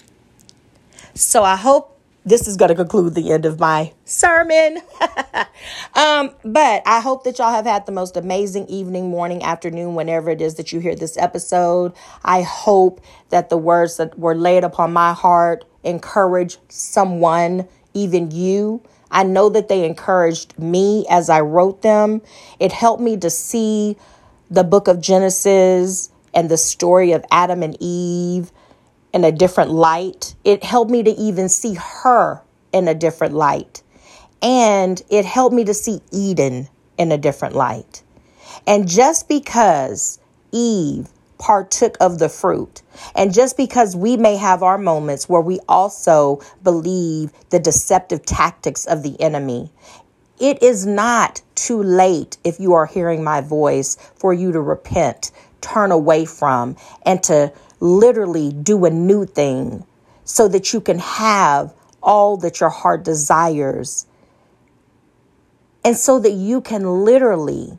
So 1.14 1.44
I 1.44 1.56
hope 1.56 1.98
this 2.28 2.46
is 2.46 2.58
going 2.58 2.68
to 2.68 2.76
conclude 2.76 3.16
the 3.16 3.32
end 3.32 3.46
of 3.46 3.58
my 3.58 3.94
sermon. 4.04 4.82
um, 5.96 6.32
but 6.44 6.84
I 6.86 7.00
hope 7.00 7.24
that 7.24 7.40
y'all 7.40 7.52
have 7.52 7.66
had 7.66 7.86
the 7.86 7.94
most 7.94 8.18
amazing 8.18 8.68
evening, 8.68 9.10
morning, 9.10 9.42
afternoon, 9.44 9.96
whenever 9.96 10.30
it 10.30 10.42
is 10.42 10.56
that 10.56 10.74
you 10.74 10.82
hear 10.82 10.94
this 10.94 11.18
episode. 11.18 11.94
I 12.26 12.42
hope 12.42 13.00
that 13.30 13.50
the 13.50 13.58
words 13.58 13.96
that 13.96 14.20
were 14.20 14.36
laid 14.36 14.66
upon 14.66 14.92
my 14.92 15.14
heart 15.14 15.64
encourage 15.86 16.58
someone, 16.68 17.66
even 17.94 18.32
you. 18.32 18.82
I 19.10 19.24
know 19.24 19.48
that 19.48 19.70
they 19.70 19.86
encouraged 19.86 20.60
me 20.60 21.06
as 21.10 21.30
I 21.30 21.40
wrote 21.40 21.82
them. 21.82 22.22
It 22.60 22.74
helped 22.74 23.02
me 23.02 23.16
to 23.18 23.30
see 23.30 23.96
the 24.52 24.66
book 24.66 24.90
of 24.90 25.00
Genesis 25.00 26.10
and 26.38 26.50
the 26.50 26.58
story 26.58 27.14
of 27.14 27.26
Adam 27.32 27.64
and 27.64 27.76
Eve 27.80 28.52
in 29.12 29.24
a 29.24 29.32
different 29.32 29.72
light. 29.72 30.36
It 30.44 30.64
helped 30.64 30.92
me 30.92 31.02
to 31.02 31.10
even 31.10 31.50
see 31.50 31.74
her 31.74 32.44
in 32.72 32.88
a 32.88 32.94
different 32.94 33.34
light. 33.34 33.82
And 34.44 35.02
it 35.10 35.26
helped 35.26 35.56
me 35.56 35.64
to 35.66 35.74
see 35.74 36.00
Eden 36.12 36.70
in 37.00 37.12
a 37.12 37.18
different 37.18 37.56
light. 37.56 38.04
And 38.68 38.88
just 38.88 39.28
because 39.28 40.20
Eve 40.52 41.10
partook 41.40 41.98
of 42.00 42.20
the 42.20 42.30
fruit, 42.30 42.84
and 43.16 43.34
just 43.34 43.58
because 43.58 43.96
we 43.96 44.16
may 44.16 44.36
have 44.36 44.62
our 44.62 44.78
moments 44.78 45.28
where 45.28 45.42
we 45.42 45.60
also 45.68 46.40
believe 46.62 47.32
the 47.50 47.60
deceptive 47.60 48.24
tactics 48.28 48.86
of 48.86 49.02
the 49.02 49.20
enemy, 49.20 49.72
it 50.40 50.62
is 50.62 50.86
not 50.86 51.42
too 51.56 51.82
late 51.82 52.38
if 52.44 52.60
you 52.60 52.74
are 52.74 52.86
hearing 52.86 53.24
my 53.24 53.42
voice 53.42 53.98
for 54.16 54.36
you 54.36 54.52
to 54.52 54.62
repent, 54.62 55.32
turn 55.62 55.92
away 55.92 56.26
from, 56.26 56.76
and 57.06 57.22
to 57.24 57.54
literally 57.80 58.52
do 58.52 58.86
a 58.86 58.90
new 58.90 59.26
thing 59.26 59.86
so 60.24 60.48
that 60.48 60.74
you 60.74 60.82
can 60.82 61.00
have 61.00 61.74
all 62.02 62.38
that 62.38 62.60
your 62.60 62.70
heart 62.70 63.04
desires. 63.04 64.06
And 65.84 65.96
so 65.96 66.20
that 66.20 66.34
you 66.34 66.62
can 66.62 67.06
literally 67.06 67.78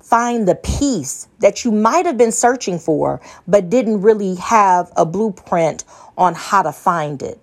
find 0.00 0.46
the 0.46 0.54
peace 0.56 1.28
that 1.38 1.64
you 1.64 1.70
might 1.70 2.04
have 2.04 2.18
been 2.18 2.32
searching 2.32 2.78
for, 2.78 3.20
but 3.46 3.70
didn't 3.70 4.02
really 4.02 4.34
have 4.34 4.92
a 4.96 5.06
blueprint 5.06 5.84
on 6.18 6.34
how 6.34 6.62
to 6.62 6.72
find 6.72 7.22
it. 7.22 7.40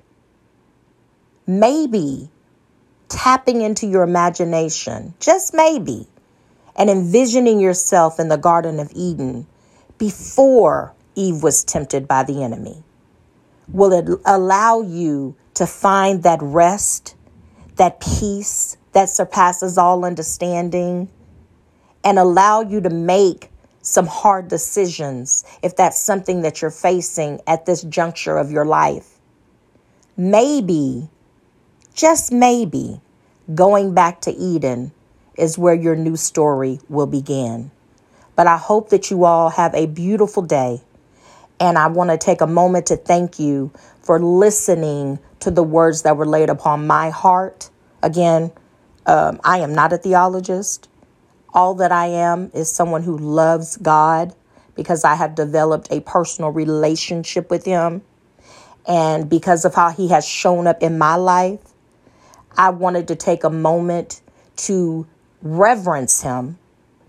Maybe 1.48 2.30
tapping 3.08 3.62
into 3.62 3.88
your 3.88 4.04
imagination, 4.04 5.14
just 5.20 5.54
maybe, 5.54 6.08
and 6.80 6.90
envisioning 6.90 7.60
yourself 7.60 8.20
in 8.20 8.30
the 8.30 8.38
Garden 8.38 8.80
of 8.80 8.90
Eden 8.96 9.46
before 9.98 10.94
Eve 11.14 11.44
was 11.44 11.66
tempted 11.66 12.08
by 12.08 12.24
the 12.24 12.42
enemy? 12.42 12.82
Will 13.68 13.92
it 13.92 14.08
allow 14.26 14.82
you 14.82 15.36
to 15.56 15.68
find 15.68 16.24
that 16.24 16.40
rest, 16.42 17.16
that 17.76 18.00
peace 18.00 18.78
that 18.94 19.10
surpasses 19.10 19.78
all 19.78 20.06
understanding, 20.06 21.10
and 22.04 22.18
allow 22.18 22.62
you 22.62 22.80
to 22.80 22.90
make 22.90 23.52
some 23.82 24.08
hard 24.08 24.48
decisions 24.48 25.44
if 25.62 25.76
that's 25.76 26.00
something 26.00 26.42
that 26.42 26.62
you're 26.62 26.72
facing 26.72 27.42
at 27.46 27.66
this 27.66 27.84
juncture 27.84 28.38
of 28.38 28.52
your 28.52 28.66
life? 28.66 29.20
Maybe, 30.16 31.10
just 31.94 32.32
maybe, 32.32 33.02
going 33.54 33.94
back 33.94 34.22
to 34.22 34.32
Eden 34.32 34.94
is 35.40 35.58
where 35.58 35.74
your 35.74 35.96
new 35.96 36.16
story 36.16 36.80
will 36.90 37.08
begin. 37.08 37.72
But 38.36 38.48
I 38.48 38.58
hope 38.58 38.90
that 38.90 39.10
you 39.10 39.26
all 39.26 39.50
have 39.50 39.74
a 39.74 39.86
beautiful 39.86 40.44
day 40.44 40.82
and 41.60 41.78
I 41.78 41.88
want 41.88 42.10
to 42.10 42.18
take 42.18 42.42
a 42.42 42.48
moment 42.48 42.88
to 42.88 42.96
thank 42.96 43.40
you 43.40 43.72
for 44.02 44.20
listening 44.20 45.20
to 45.42 45.52
the 45.52 45.64
words 45.64 46.04
that 46.04 46.16
were 46.16 46.26
laid 46.26 46.50
upon 46.50 46.88
my 46.88 47.10
heart. 47.10 47.70
Again, 48.02 48.52
um, 49.06 49.40
I 49.44 49.60
am 49.60 49.74
not 49.74 49.92
a 49.92 49.98
theologist. 49.98 50.88
All 51.54 51.76
that 51.76 51.92
I 51.92 52.08
am 52.08 52.52
is 52.54 52.72
someone 52.72 53.04
who 53.04 53.18
loves 53.18 53.78
God 53.78 54.34
because 54.76 55.04
I 55.04 55.16
have 55.16 55.36
developed 55.36 55.90
a 55.92 56.00
personal 56.02 56.52
relationship 56.52 57.50
with 57.50 57.66
Him. 57.66 58.02
And 58.88 59.30
because 59.30 59.66
of 59.66 59.76
how 59.76 59.90
He 59.90 60.08
has 60.10 60.26
shown 60.26 60.68
up 60.68 60.82
in 60.82 60.98
my 60.98 61.16
life, 61.16 61.60
I 62.58 62.70
wanted 62.70 63.10
to 63.10 63.16
take 63.16 63.44
a 63.44 63.50
moment 63.50 64.22
to 64.58 65.06
reverence 65.42 66.22
Him. 66.22 66.58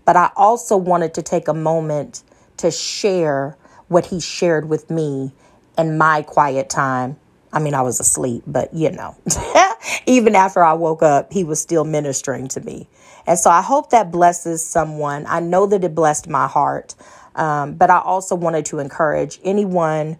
But 0.05 0.15
I 0.15 0.31
also 0.35 0.77
wanted 0.77 1.13
to 1.15 1.21
take 1.21 1.47
a 1.47 1.53
moment 1.53 2.23
to 2.57 2.71
share 2.71 3.57
what 3.87 4.05
he 4.05 4.19
shared 4.19 4.69
with 4.69 4.89
me 4.89 5.31
in 5.77 5.97
my 5.97 6.21
quiet 6.21 6.69
time. 6.69 7.17
I 7.53 7.59
mean, 7.59 7.73
I 7.73 7.81
was 7.81 7.99
asleep, 7.99 8.43
but 8.47 8.73
you 8.73 8.91
know, 8.91 9.15
even 10.05 10.35
after 10.35 10.63
I 10.63 10.73
woke 10.73 11.03
up, 11.03 11.33
he 11.33 11.43
was 11.43 11.61
still 11.61 11.83
ministering 11.83 12.47
to 12.49 12.61
me. 12.61 12.87
And 13.27 13.37
so 13.37 13.49
I 13.49 13.61
hope 13.61 13.89
that 13.89 14.11
blesses 14.11 14.63
someone. 14.63 15.25
I 15.27 15.41
know 15.41 15.65
that 15.67 15.83
it 15.83 15.93
blessed 15.93 16.27
my 16.29 16.47
heart. 16.47 16.95
Um, 17.35 17.73
but 17.73 17.89
I 17.89 17.99
also 17.99 18.35
wanted 18.35 18.65
to 18.67 18.79
encourage 18.79 19.39
anyone 19.43 20.17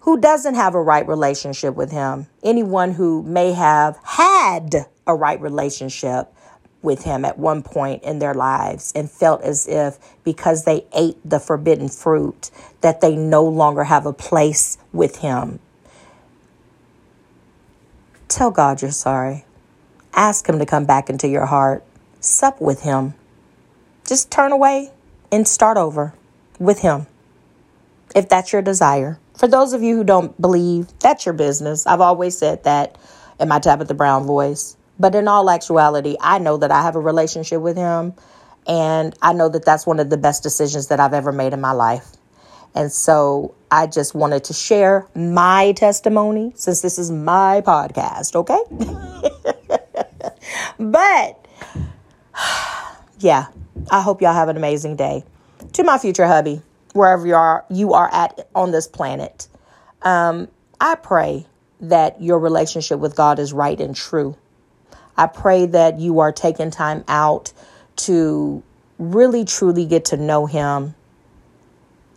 who 0.00 0.18
doesn't 0.20 0.54
have 0.54 0.74
a 0.74 0.80
right 0.80 1.06
relationship 1.06 1.74
with 1.74 1.90
him, 1.90 2.26
anyone 2.42 2.92
who 2.92 3.22
may 3.22 3.52
have 3.52 3.98
had 4.04 4.86
a 5.06 5.14
right 5.14 5.40
relationship, 5.40 6.32
with 6.82 7.02
him 7.02 7.24
at 7.24 7.38
one 7.38 7.62
point 7.62 8.02
in 8.02 8.18
their 8.18 8.34
lives 8.34 8.92
and 8.94 9.10
felt 9.10 9.42
as 9.42 9.66
if 9.66 9.98
because 10.24 10.64
they 10.64 10.84
ate 10.94 11.18
the 11.24 11.40
forbidden 11.40 11.88
fruit 11.88 12.50
that 12.80 13.00
they 13.00 13.16
no 13.16 13.44
longer 13.44 13.84
have 13.84 14.06
a 14.06 14.12
place 14.12 14.78
with 14.92 15.16
him. 15.18 15.58
Tell 18.28 18.50
God 18.50 18.82
you're 18.82 18.90
sorry. 18.90 19.44
Ask 20.12 20.48
him 20.48 20.58
to 20.58 20.66
come 20.66 20.84
back 20.84 21.10
into 21.10 21.28
your 21.28 21.46
heart. 21.46 21.84
Sup 22.20 22.60
with 22.60 22.82
him. 22.82 23.14
Just 24.06 24.30
turn 24.30 24.52
away 24.52 24.90
and 25.32 25.46
start 25.46 25.76
over 25.76 26.14
with 26.58 26.80
him 26.80 27.06
if 28.14 28.28
that's 28.28 28.52
your 28.52 28.62
desire. 28.62 29.18
For 29.36 29.46
those 29.46 29.72
of 29.72 29.82
you 29.82 29.96
who 29.96 30.04
don't 30.04 30.40
believe, 30.40 30.88
that's 31.00 31.26
your 31.26 31.34
business. 31.34 31.86
I've 31.86 32.00
always 32.00 32.36
said 32.38 32.64
that 32.64 32.96
in 33.38 33.48
my 33.48 33.58
Tabitha 33.58 33.94
Brown 33.94 34.24
voice. 34.24 34.75
But 34.98 35.14
in 35.14 35.28
all 35.28 35.50
actuality, 35.50 36.16
I 36.20 36.38
know 36.38 36.56
that 36.56 36.70
I 36.70 36.82
have 36.82 36.96
a 36.96 37.00
relationship 37.00 37.60
with 37.60 37.76
him. 37.76 38.14
And 38.66 39.14
I 39.22 39.32
know 39.32 39.48
that 39.48 39.64
that's 39.64 39.86
one 39.86 40.00
of 40.00 40.10
the 40.10 40.16
best 40.16 40.42
decisions 40.42 40.88
that 40.88 40.98
I've 40.98 41.14
ever 41.14 41.32
made 41.32 41.52
in 41.52 41.60
my 41.60 41.72
life. 41.72 42.06
And 42.74 42.92
so 42.92 43.54
I 43.70 43.86
just 43.86 44.14
wanted 44.14 44.44
to 44.44 44.52
share 44.52 45.06
my 45.14 45.72
testimony 45.72 46.52
since 46.56 46.82
this 46.82 46.98
is 46.98 47.10
my 47.10 47.62
podcast, 47.62 48.36
okay? 48.36 48.60
but 50.78 51.46
yeah, 53.18 53.46
I 53.90 54.02
hope 54.02 54.20
y'all 54.20 54.34
have 54.34 54.48
an 54.48 54.56
amazing 54.56 54.96
day. 54.96 55.24
To 55.74 55.84
my 55.84 55.96
future 55.96 56.26
hubby, 56.26 56.60
wherever 56.92 57.26
you 57.26 57.34
are, 57.34 57.64
you 57.70 57.94
are 57.94 58.12
at 58.12 58.46
on 58.54 58.72
this 58.72 58.86
planet. 58.86 59.48
Um, 60.02 60.48
I 60.80 60.96
pray 60.96 61.46
that 61.80 62.20
your 62.20 62.38
relationship 62.38 62.98
with 62.98 63.16
God 63.16 63.38
is 63.38 63.52
right 63.52 63.80
and 63.80 63.96
true. 63.96 64.36
I 65.16 65.26
pray 65.26 65.66
that 65.66 65.98
you 65.98 66.20
are 66.20 66.32
taking 66.32 66.70
time 66.70 67.04
out 67.08 67.52
to 67.96 68.62
really 68.98 69.44
truly 69.44 69.86
get 69.86 70.06
to 70.06 70.16
know 70.16 70.46
Him 70.46 70.94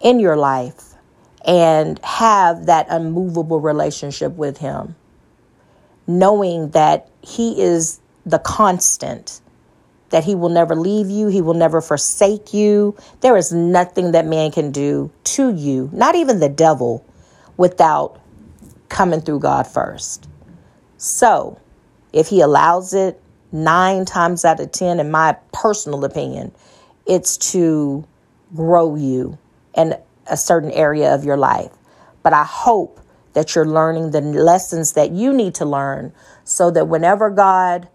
in 0.02 0.20
your 0.20 0.36
life 0.36 0.94
and 1.46 2.00
have 2.04 2.66
that 2.66 2.88
unmovable 2.90 3.62
relationship 3.62 4.34
with 4.34 4.58
Him, 4.58 4.96
knowing 6.08 6.72
that 6.72 7.10
He 7.22 7.62
is 7.62 8.00
the 8.26 8.40
constant, 8.40 9.42
that 10.10 10.24
He 10.26 10.36
will 10.36 10.50
never 10.50 10.76
leave 10.76 11.10
you, 11.10 11.28
He 11.28 11.42
will 11.42 11.54
never 11.54 11.82
forsake 11.82 12.54
you. 12.54 12.98
There 13.22 13.38
is 13.38 13.54
nothing 13.54 14.12
that 14.12 14.26
man 14.26 14.52
can 14.52 14.72
do 14.72 15.12
to 15.24 15.54
you, 15.54 15.90
not 15.94 16.16
even 16.16 16.40
the 16.40 16.50
devil, 16.50 17.06
without 17.56 18.20
coming 18.90 19.22
through 19.22 19.40
God 19.40 19.68
first. 19.68 20.28
So, 20.98 21.60
if 22.14 22.28
He 22.28 22.42
allows 22.42 22.94
it, 22.94 23.22
nine 23.52 24.06
times 24.06 24.46
out 24.46 24.60
of 24.60 24.72
10, 24.72 25.00
in 25.00 25.12
my 25.12 25.36
personal 25.52 26.06
opinion, 26.06 26.52
it's 27.06 27.38
to 27.52 28.06
grow 28.56 28.96
you 28.96 29.38
in 29.76 29.96
a 30.28 30.38
certain 30.38 30.72
area 30.72 31.14
of 31.14 31.24
your 31.24 31.38
life. 31.38 31.72
But 32.24 32.34
I 32.34 32.44
hope 32.44 33.00
that 33.34 33.56
you're 33.56 33.66
learning 33.66 34.12
the 34.12 34.22
lessons 34.22 34.94
that 34.94 35.12
you 35.12 35.34
need 35.34 35.56
to 35.56 35.66
learn 35.66 36.12
so 36.44 36.72
that 36.72 36.88
whenever 36.88 37.30
God 37.30 37.88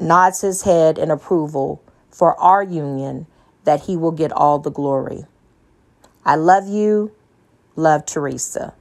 nods 0.00 0.40
his 0.40 0.62
head 0.62 0.98
in 0.98 1.10
approval 1.10 1.82
for 2.10 2.38
our 2.40 2.62
union, 2.62 3.26
that 3.64 3.82
he 3.82 3.96
will 3.96 4.12
get 4.12 4.32
all 4.32 4.58
the 4.58 4.70
glory. 4.70 5.24
I 6.24 6.36
love 6.36 6.68
you. 6.68 7.12
Love 7.74 8.06
Teresa. 8.06 8.74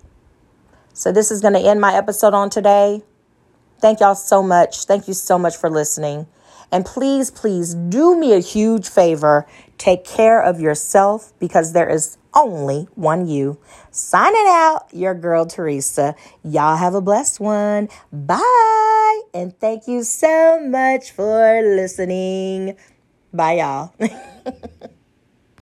So, 0.94 1.12
this 1.12 1.32
is 1.32 1.42
going 1.42 1.54
to 1.54 1.60
end 1.60 1.80
my 1.80 1.96
episode 1.96 2.34
on 2.34 2.50
today. 2.50 3.04
Thank 3.82 4.00
y'all 4.00 4.16
so 4.16 4.44
much. 4.44 4.86
Thank 4.86 5.08
you 5.08 5.14
so 5.14 5.40
much 5.40 5.58
for 5.58 5.70
listening. 5.70 6.28
And 6.72 6.86
please, 6.86 7.32
please 7.32 7.74
do 7.74 8.18
me 8.18 8.34
a 8.34 8.40
huge 8.40 8.88
favor. 8.88 9.46
Take 9.78 10.06
care 10.06 10.42
of 10.42 10.62
yourself 10.62 11.34
because 11.40 11.74
there 11.74 11.90
is 11.90 12.18
only 12.34 12.88
one 12.96 13.28
you. 13.28 13.58
Signing 13.90 14.46
out, 14.48 14.86
your 14.94 15.14
girl 15.14 15.46
Teresa. 15.46 16.16
Y'all 16.44 16.78
have 16.78 16.94
a 16.94 17.02
blessed 17.02 17.40
one. 17.40 17.90
Bye. 18.14 19.22
And 19.34 19.60
thank 19.60 19.88
you 19.88 20.04
so 20.04 20.60
much 20.66 21.12
for 21.12 21.62
listening. 21.62 22.78
Bye, 23.34 23.54
y'all. 23.54 23.94